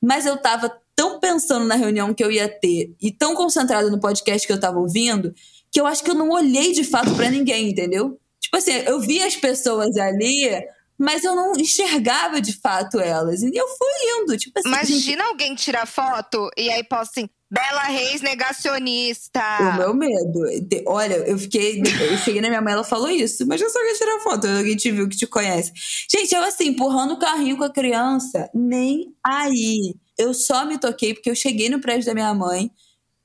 [0.00, 4.00] mas eu tava tão pensando na reunião que eu ia ter e tão concentrada no
[4.00, 5.34] podcast que eu tava ouvindo,
[5.70, 8.18] que eu acho que eu não olhei de fato pra ninguém, entendeu?
[8.48, 10.50] Tipo assim, eu vi as pessoas ali,
[10.98, 13.42] mas eu não enxergava de fato elas.
[13.42, 14.68] E eu fui indo, tipo assim.
[14.68, 19.40] Imagina alguém tirar foto e aí posta assim, Bela Reis negacionista.
[19.60, 20.40] O meu medo.
[20.62, 21.80] De- Olha, eu fiquei.
[21.80, 23.46] Eu cheguei na minha mãe, ela falou isso.
[23.46, 24.46] Mas eu só quer tirar foto.
[24.46, 25.72] Alguém te viu que te conhece.
[26.10, 29.94] Gente, eu assim, empurrando o carrinho com a criança, nem aí.
[30.16, 32.70] Eu só me toquei porque eu cheguei no prédio da minha mãe,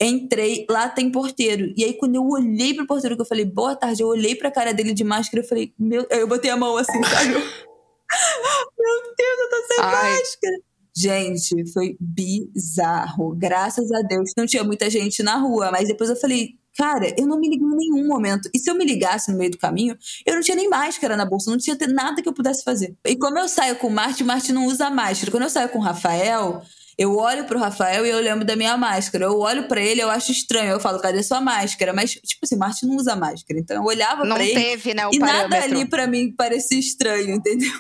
[0.04, 1.74] entrei, lá tem porteiro.
[1.76, 4.52] E aí, quando eu olhei pro porteiro, que eu falei, boa tarde, eu olhei pra
[4.52, 6.06] cara dele de máscara, eu falei, meu.
[6.10, 7.34] Eu botei a mão assim, sabe?
[7.34, 10.12] meu Deus, eu tô sem Ai.
[10.12, 10.56] máscara.
[10.96, 13.36] Gente, foi bizarro.
[13.36, 15.72] Graças a Deus não tinha muita gente na rua.
[15.72, 18.48] Mas depois eu falei, cara, eu não me liguei em nenhum momento.
[18.54, 21.26] E se eu me ligasse no meio do caminho, eu não tinha nem máscara na
[21.26, 22.96] bolsa, não tinha nada que eu pudesse fazer.
[23.06, 25.32] E como eu saio com o Marte, o Marte não usa máscara.
[25.32, 26.62] Quando eu saio com o Rafael,
[26.98, 29.26] eu olho pro Rafael e eu lembro da minha máscara.
[29.26, 30.72] Eu olho pra ele, eu acho estranho.
[30.72, 31.94] Eu falo, cadê sua máscara?
[31.94, 33.60] Mas, tipo assim, Marte não usa máscara.
[33.60, 34.54] Então eu olhava Não pra ele.
[34.54, 35.78] teve, né, o E nada parâmetro.
[35.78, 37.72] ali pra mim parecia estranho, entendeu?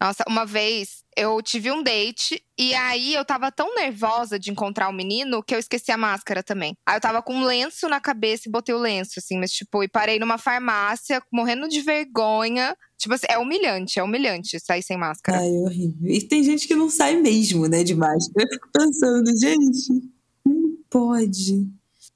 [0.00, 4.88] Nossa, uma vez eu tive um date e aí eu tava tão nervosa de encontrar
[4.88, 6.74] o menino que eu esqueci a máscara também.
[6.86, 9.82] Aí eu tava com um lenço na cabeça e botei o lenço, assim, mas tipo,
[9.84, 12.74] e parei numa farmácia, morrendo de vergonha.
[12.98, 15.38] Tipo assim, é humilhante, é humilhante sair sem máscara.
[15.38, 16.10] Ai, horrível.
[16.10, 18.46] E tem gente que não sai mesmo, né, de máscara.
[18.46, 20.10] Eu fico pensando, gente,
[20.46, 21.68] não pode.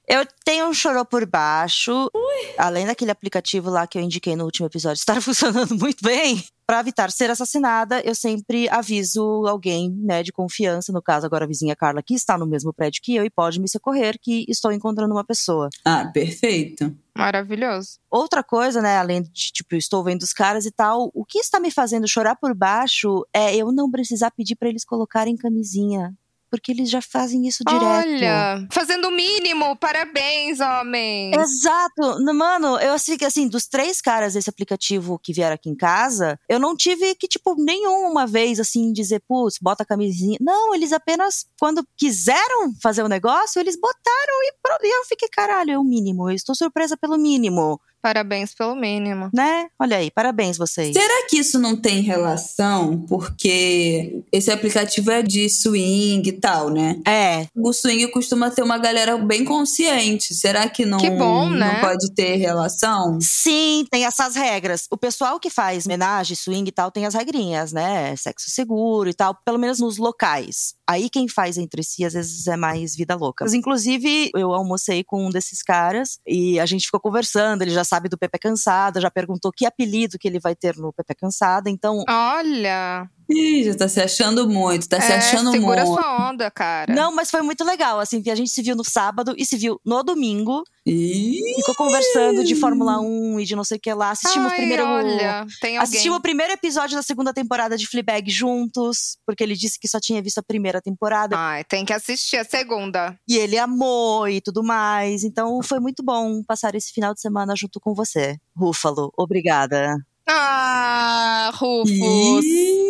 [0.06, 2.10] Eu tenho um chorou por baixo.
[2.58, 6.44] Além daquele aplicativo lá que eu indiquei no último episódio estar funcionando muito bem.
[6.66, 11.48] Pra evitar ser assassinada, eu sempre aviso alguém, né, de confiança, no caso agora a
[11.48, 14.72] vizinha Carla, que está no mesmo prédio que eu e pode me socorrer, que estou
[14.72, 15.68] encontrando uma pessoa.
[15.84, 16.96] Ah, perfeito.
[17.16, 17.98] Maravilhoso.
[18.10, 21.38] Outra coisa, né, além de, tipo, eu estou vendo os caras e tal, o que
[21.38, 26.14] está me fazendo chorar por baixo é eu não precisar pedir pra eles colocarem camisinha.
[26.54, 27.84] Porque eles já fazem isso direto.
[27.84, 31.34] Olha, fazendo o mínimo, parabéns, homens.
[31.36, 32.18] Exato.
[32.20, 36.38] No- Mano, eu assim, assim, dos três caras desse aplicativo que vieram aqui em casa,
[36.48, 40.36] eu não tive que, tipo, nenhuma vez, assim, dizer, putz, bota a camisinha.
[40.40, 44.52] Não, eles apenas, quando quiseram fazer o negócio, eles botaram e,
[44.86, 46.28] e eu fiquei, caralho, é o mínimo.
[46.30, 49.30] Eu estou surpresa pelo mínimo, Parabéns pelo mínimo.
[49.32, 49.66] né?
[49.80, 50.92] Olha aí, parabéns vocês.
[50.92, 53.00] Será que isso não tem relação?
[53.08, 57.00] Porque esse aplicativo é de swing e tal, né?
[57.08, 60.34] É, O swing costuma ter uma galera bem consciente.
[60.34, 61.80] Será que não, Que bom, né?
[61.80, 63.18] não pode ter relação?
[63.22, 64.86] Sim, tem essas regras.
[64.90, 68.14] O pessoal que faz homenagem, swing e tal, tem as regrinhas, né?
[68.16, 70.74] Sexo seguro e tal, pelo menos nos locais.
[70.86, 73.46] Aí quem faz entre si, às vezes, é mais vida louca.
[73.46, 77.62] Mas, inclusive, eu almocei com um desses caras e a gente ficou conversando.
[77.62, 80.92] Ele já sabe do Pepe Cansada, já perguntou que apelido que ele vai ter no
[80.92, 81.70] Pepe Cansada.
[81.70, 83.08] Então, Olha.
[83.28, 86.00] Ih, já tá se achando muito, tá se é, achando segura muito.
[86.00, 86.94] sua onda, cara.
[86.94, 89.56] não, mas foi muito legal, assim, que a gente se viu no sábado e se
[89.56, 90.62] viu no domingo.
[90.86, 94.10] Ih, Ficou conversando de Fórmula 1 e de não sei o que lá.
[94.10, 95.78] Assistimos Ai, primeiro olha, tem alguém.
[95.78, 99.98] Assistimos o primeiro episódio da segunda temporada de Fleabag juntos, porque ele disse que só
[99.98, 101.36] tinha visto a primeira temporada.
[101.38, 103.18] Ai, tem que assistir a segunda.
[103.26, 105.24] E ele amou e tudo mais.
[105.24, 108.36] Então foi muito bom passar esse final de semana junto com você.
[108.54, 109.96] Rúfalo, obrigada.
[110.26, 111.90] Ah, Rufus.
[111.90, 112.83] ih.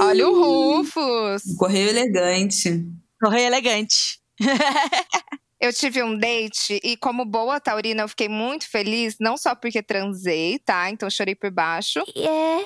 [0.00, 1.42] Olha o Rufus.
[1.58, 2.84] Correio elegante.
[3.20, 4.20] Correio elegante.
[5.58, 9.82] Eu tive um date e, como boa taurina, eu fiquei muito feliz, não só porque
[9.82, 10.90] transei, tá?
[10.90, 12.04] Então chorei por baixo.
[12.14, 12.62] Yeah,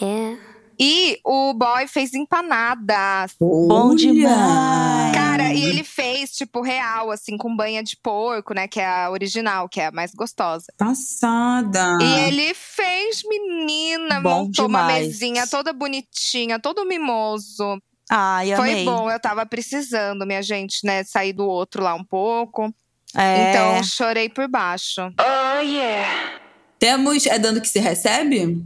[0.00, 0.51] yeah.
[0.78, 3.34] E o boy fez empanadas.
[3.38, 3.96] Bom Olha!
[3.96, 5.14] demais.
[5.14, 8.66] Cara, e ele fez, tipo, real, assim, com banha de porco, né?
[8.66, 10.66] Que é a original, que é a mais gostosa.
[10.78, 11.98] Passada.
[12.00, 15.06] E ele fez, menina, Bom montou uma demais.
[15.08, 17.80] mesinha toda bonitinha, todo mimoso.
[18.10, 18.84] Ai, Foi amei.
[18.84, 21.04] bom, eu tava precisando, minha gente, né?
[21.04, 22.72] Sair do outro lá um pouco.
[23.14, 25.00] É, Então, chorei por baixo.
[26.78, 28.62] Temos É Dando Que Se Recebe?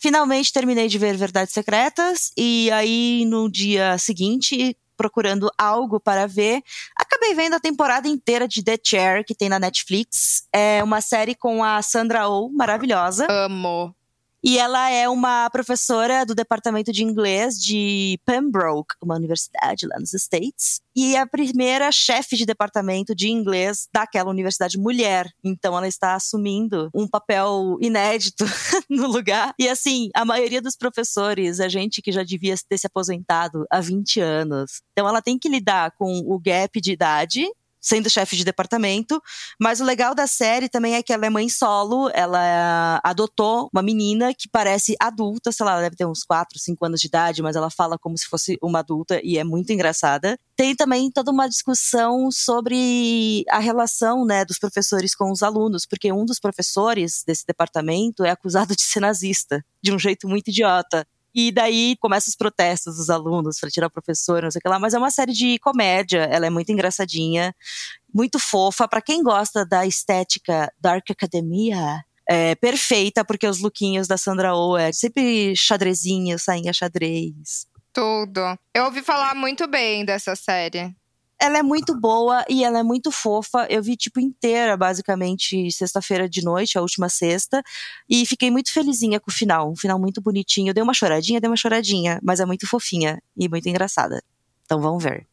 [0.00, 6.62] Finalmente terminei de ver Verdades Secretas e aí no dia seguinte, procurando algo para ver,
[6.96, 10.44] acabei vendo a temporada inteira de The Chair que tem na Netflix.
[10.52, 13.26] É uma série com a Sandra Oh, maravilhosa.
[13.30, 13.94] Amo.
[14.42, 20.14] E ela é uma professora do departamento de inglês de Pembroke, uma universidade lá nos
[20.14, 20.80] States.
[20.96, 25.30] E é a primeira chefe de departamento de inglês daquela universidade mulher.
[25.44, 28.44] Então ela está assumindo um papel inédito
[28.88, 29.54] no lugar.
[29.58, 33.80] E assim, a maioria dos professores é gente que já devia ter se aposentado há
[33.80, 34.82] 20 anos.
[34.92, 37.46] Então ela tem que lidar com o gap de idade
[37.80, 39.20] sendo chefe de departamento,
[39.58, 43.82] mas o legal da série também é que ela é mãe solo, ela adotou uma
[43.82, 47.42] menina que parece adulta, sei lá, ela deve ter uns 4, 5 anos de idade,
[47.42, 50.38] mas ela fala como se fosse uma adulta e é muito engraçada.
[50.56, 56.12] Tem também toda uma discussão sobre a relação, né, dos professores com os alunos, porque
[56.12, 61.06] um dos professores desse departamento é acusado de ser nazista, de um jeito muito idiota.
[61.34, 64.68] E daí começam os protestos dos alunos para tirar o professor, não sei o que
[64.68, 64.78] lá.
[64.78, 67.54] Mas é uma série de comédia, ela é muito engraçadinha,
[68.12, 68.88] muito fofa.
[68.88, 74.76] Para quem gosta da estética Dark Academia, é perfeita, porque os lookinhos da Sandra Oh
[74.76, 77.66] é sempre xadrezinho, sainha xadrez.
[77.92, 78.40] Tudo.
[78.72, 80.94] Eu ouvi falar muito bem dessa série.
[81.40, 83.66] Ela é muito boa e ela é muito fofa.
[83.70, 87.62] Eu vi, tipo, inteira, basicamente, sexta-feira de noite, a última sexta.
[88.08, 89.70] E fiquei muito felizinha com o final.
[89.70, 90.70] Um final muito bonitinho.
[90.70, 92.20] Eu dei uma choradinha, dei uma choradinha.
[92.22, 94.22] Mas é muito fofinha e muito engraçada.
[94.66, 95.26] Então vamos ver.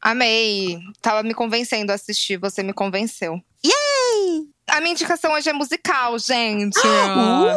[0.00, 0.78] Amei.
[1.02, 3.34] Tava me convencendo a assistir, você me convenceu.
[3.62, 4.48] Yay!
[4.66, 6.78] A minha indicação hoje é musical, gente.
[6.78, 7.54] Ua!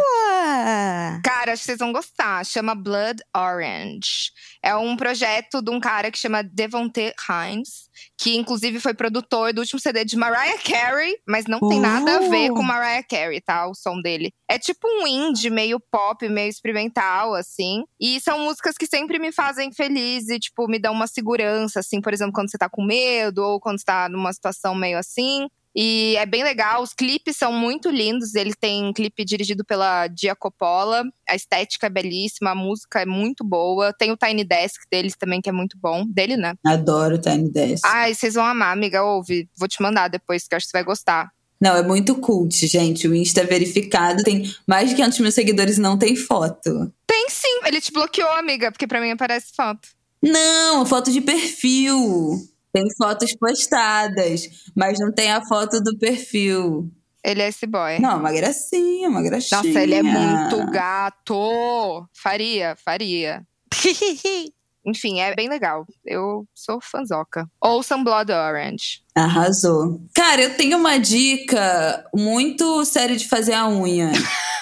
[1.23, 2.45] Cara, acho que vocês vão gostar.
[2.45, 4.31] Chama Blood Orange.
[4.61, 9.59] É um projeto de um cara que chama Devonte Hines, que inclusive foi produtor do
[9.59, 12.55] último CD de Mariah Carey, mas não tem nada a ver Uh!
[12.55, 13.67] com Mariah Carey, tá?
[13.67, 14.31] O som dele.
[14.49, 17.83] É tipo um indie, meio pop, meio experimental, assim.
[17.99, 21.99] E são músicas que sempre me fazem feliz e, tipo, me dão uma segurança, assim,
[22.01, 25.47] por exemplo, quando você tá com medo ou quando você tá numa situação meio assim.
[25.75, 28.35] E é bem legal, os clipes são muito lindos.
[28.35, 31.03] Ele tem clipe dirigido pela Dia Coppola.
[31.27, 33.91] A estética é belíssima, a música é muito boa.
[33.91, 36.05] Tem o Tiny Desk deles também, que é muito bom.
[36.05, 36.53] Dele, né?
[36.65, 37.85] Adoro o Tiny Desk.
[37.85, 39.03] Ai, vocês vão amar, amiga.
[39.03, 39.49] Ouve.
[39.57, 41.31] Vou te mandar depois, que eu acho que você vai gostar.
[41.59, 43.07] Não, é muito cult, gente.
[43.07, 46.91] O Insta é verificado, tem mais de 500 mil seguidores e não tem foto.
[47.07, 47.61] Tem sim.
[47.65, 49.87] Ele te bloqueou, amiga, porque pra mim aparece foto.
[50.21, 52.37] Não, foto de perfil.
[52.73, 56.91] Tem fotos postadas, mas não tem a foto do perfil.
[57.23, 57.99] Ele é esse boy.
[57.99, 59.61] Não, uma gracinha, uma gracinha.
[59.61, 62.05] Nossa, ele é muito gato.
[62.13, 63.43] Faria, faria.
[64.85, 65.85] Enfim, é bem legal.
[66.03, 67.47] Eu sou fanzoca.
[67.61, 69.01] Ouçam Blood Orange.
[69.15, 70.01] Arrasou.
[70.13, 74.11] Cara, eu tenho uma dica muito séria de fazer a unha.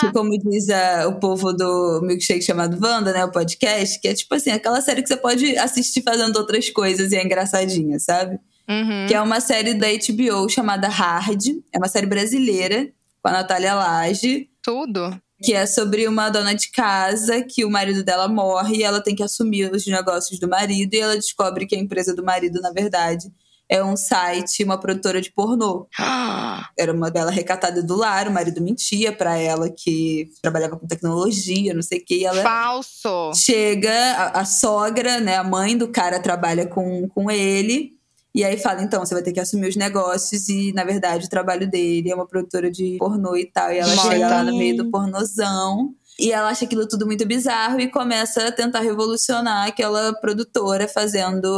[0.00, 3.24] que, como diz a- o povo do milkshake chamado Wanda, né?
[3.24, 7.12] O podcast, que é tipo assim, aquela série que você pode assistir fazendo outras coisas
[7.12, 8.38] e é engraçadinha, sabe?
[8.68, 9.06] Uhum.
[9.08, 11.42] Que é uma série da HBO chamada Hard.
[11.72, 12.88] É uma série brasileira,
[13.22, 14.48] com a Natália Lage.
[14.62, 15.18] Tudo.
[15.42, 19.14] Que é sobre uma dona de casa que o marido dela morre e ela tem
[19.16, 20.94] que assumir os negócios do marido.
[20.94, 23.26] E ela descobre que a empresa do marido, na verdade,
[23.70, 25.86] é um site, uma produtora de pornô.
[26.76, 31.72] Era uma bela recatada do lar, o marido mentia pra ela que trabalhava com tecnologia,
[31.72, 32.16] não sei o que.
[32.16, 33.32] E ela Falso.
[33.34, 37.92] chega, a, a sogra, né, a mãe do cara trabalha com, com ele.
[38.34, 41.30] E aí fala, então, você vai ter que assumir os negócios e, na verdade, o
[41.30, 43.72] trabalho dele é uma produtora de pornô e tal.
[43.72, 44.10] E ela Mãe.
[44.10, 45.94] chega lá no meio do pornozão.
[46.18, 51.48] E ela acha aquilo tudo muito bizarro e começa a tentar revolucionar aquela produtora fazendo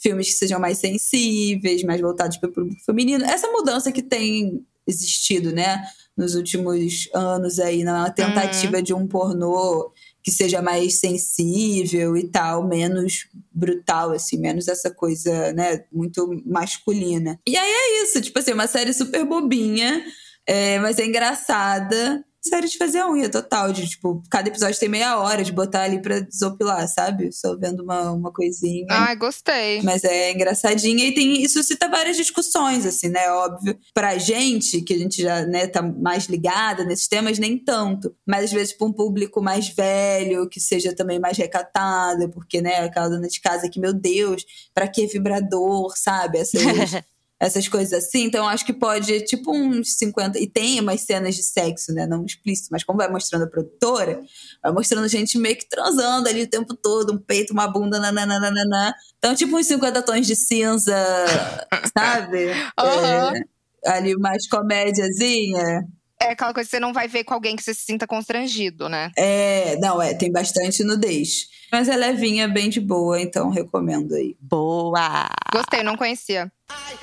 [0.00, 3.24] filmes que sejam mais sensíveis, mais voltados para o público feminino.
[3.24, 5.82] Essa mudança que tem existido, né,
[6.16, 9.92] nos últimos anos aí, na tentativa de um pornô
[10.22, 17.38] que seja mais sensível e tal, menos brutal, assim, menos essa coisa, né, muito masculina.
[17.46, 20.04] E aí é isso, tipo assim, uma série super bobinha,
[20.46, 22.24] é, mas é engraçada.
[22.42, 25.82] Série de fazer a unha total, de tipo, cada episódio tem meia hora de botar
[25.82, 27.30] ali pra desopilar, sabe?
[27.32, 28.86] Só vendo uma, uma coisinha.
[28.90, 29.82] Ai, gostei.
[29.82, 33.30] Mas é engraçadinha e tem, isso suscita várias discussões, assim, né?
[33.30, 33.78] Óbvio.
[33.92, 38.14] Pra gente, que a gente já, né, tá mais ligada nesses temas, nem tanto.
[38.26, 42.84] Mas às vezes pra um público mais velho, que seja também mais recatado, porque, né,
[42.84, 46.38] aquela dona de casa que, meu Deus, pra que vibrador, sabe?
[46.38, 46.62] Essas,
[47.40, 48.24] essas coisas assim.
[48.24, 50.38] Então, acho que pode, tipo, uns 50.
[50.38, 52.06] E tem umas cenas de sexo, né?
[52.06, 54.20] Não explícito, mas como vai mostrando a produtora,
[54.62, 58.94] vai mostrando gente meio que transando ali o tempo todo, um peito, uma bunda, nananana.
[59.16, 60.94] Então, tipo, uns 50 tons de cinza,
[61.96, 62.48] sabe?
[62.78, 63.36] Uhum.
[63.36, 63.42] É,
[63.86, 65.86] ali mais comédiazinha.
[66.22, 68.90] É aquela coisa que você não vai ver com alguém que você se sinta constrangido,
[68.90, 69.10] né?
[69.16, 71.48] É, não, é, tem bastante nudez.
[71.72, 74.36] Mas é levinha, bem de boa, então recomendo aí.
[74.38, 75.30] Boa!
[75.50, 76.52] Gostei, não conhecia.
[76.68, 76.98] Ai,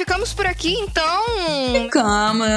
[0.00, 1.22] ficamos por aqui então.
[1.72, 2.48] Ficamos,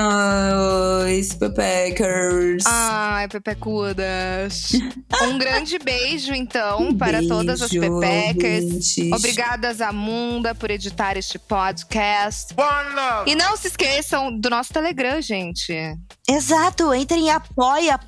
[1.37, 2.63] Pepeckers.
[2.65, 4.71] Ai, pepecudas.
[5.23, 8.95] um grande beijo, então, Um para todas as beijo, pepecas.
[9.13, 12.55] Obrigadas a Munda por editar este podcast.
[13.25, 15.73] E não se esqueçam do nosso Telegram, gente.
[16.27, 18.03] Exato, entre em apoia.c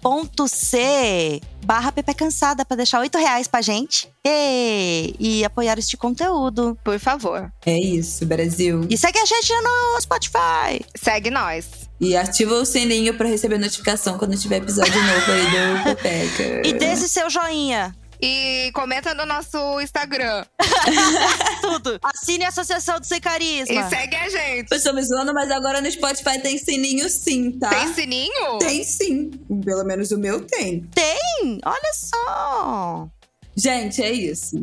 [1.66, 6.78] barra Pepe Cansada pra deixar 8 reais pra gente e, e apoiar este conteúdo.
[6.84, 8.86] Por favor, É isso, Brasil.
[8.90, 10.86] E segue a gente no Spotify.
[10.96, 11.66] segue nós.
[12.00, 16.68] E ativa o sininho pra receber notificação quando tiver episódio novo aí do Pepeca.
[16.68, 17.96] E desse seu joinha.
[18.28, 20.44] E comenta no nosso Instagram.
[21.62, 22.00] Tudo.
[22.02, 23.82] Assine a Associação do Sem Carisma.
[23.82, 24.72] E segue a gente.
[24.72, 27.70] Eu estou me zoando, mas agora no Spotify tem sininho sim, tá?
[27.70, 28.58] Tem sininho?
[28.58, 29.30] Tem sim.
[29.64, 30.82] Pelo menos o meu tem.
[30.86, 31.60] Tem?
[31.64, 33.08] Olha só.
[33.56, 34.56] Gente, é isso.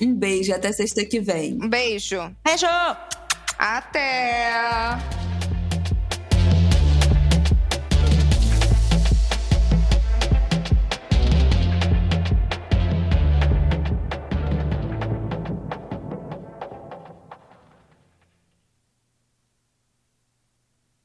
[0.00, 1.54] Um beijo, até sexta que vem.
[1.54, 2.18] Um beijo.
[2.44, 2.66] Beijo!
[3.56, 4.98] Até!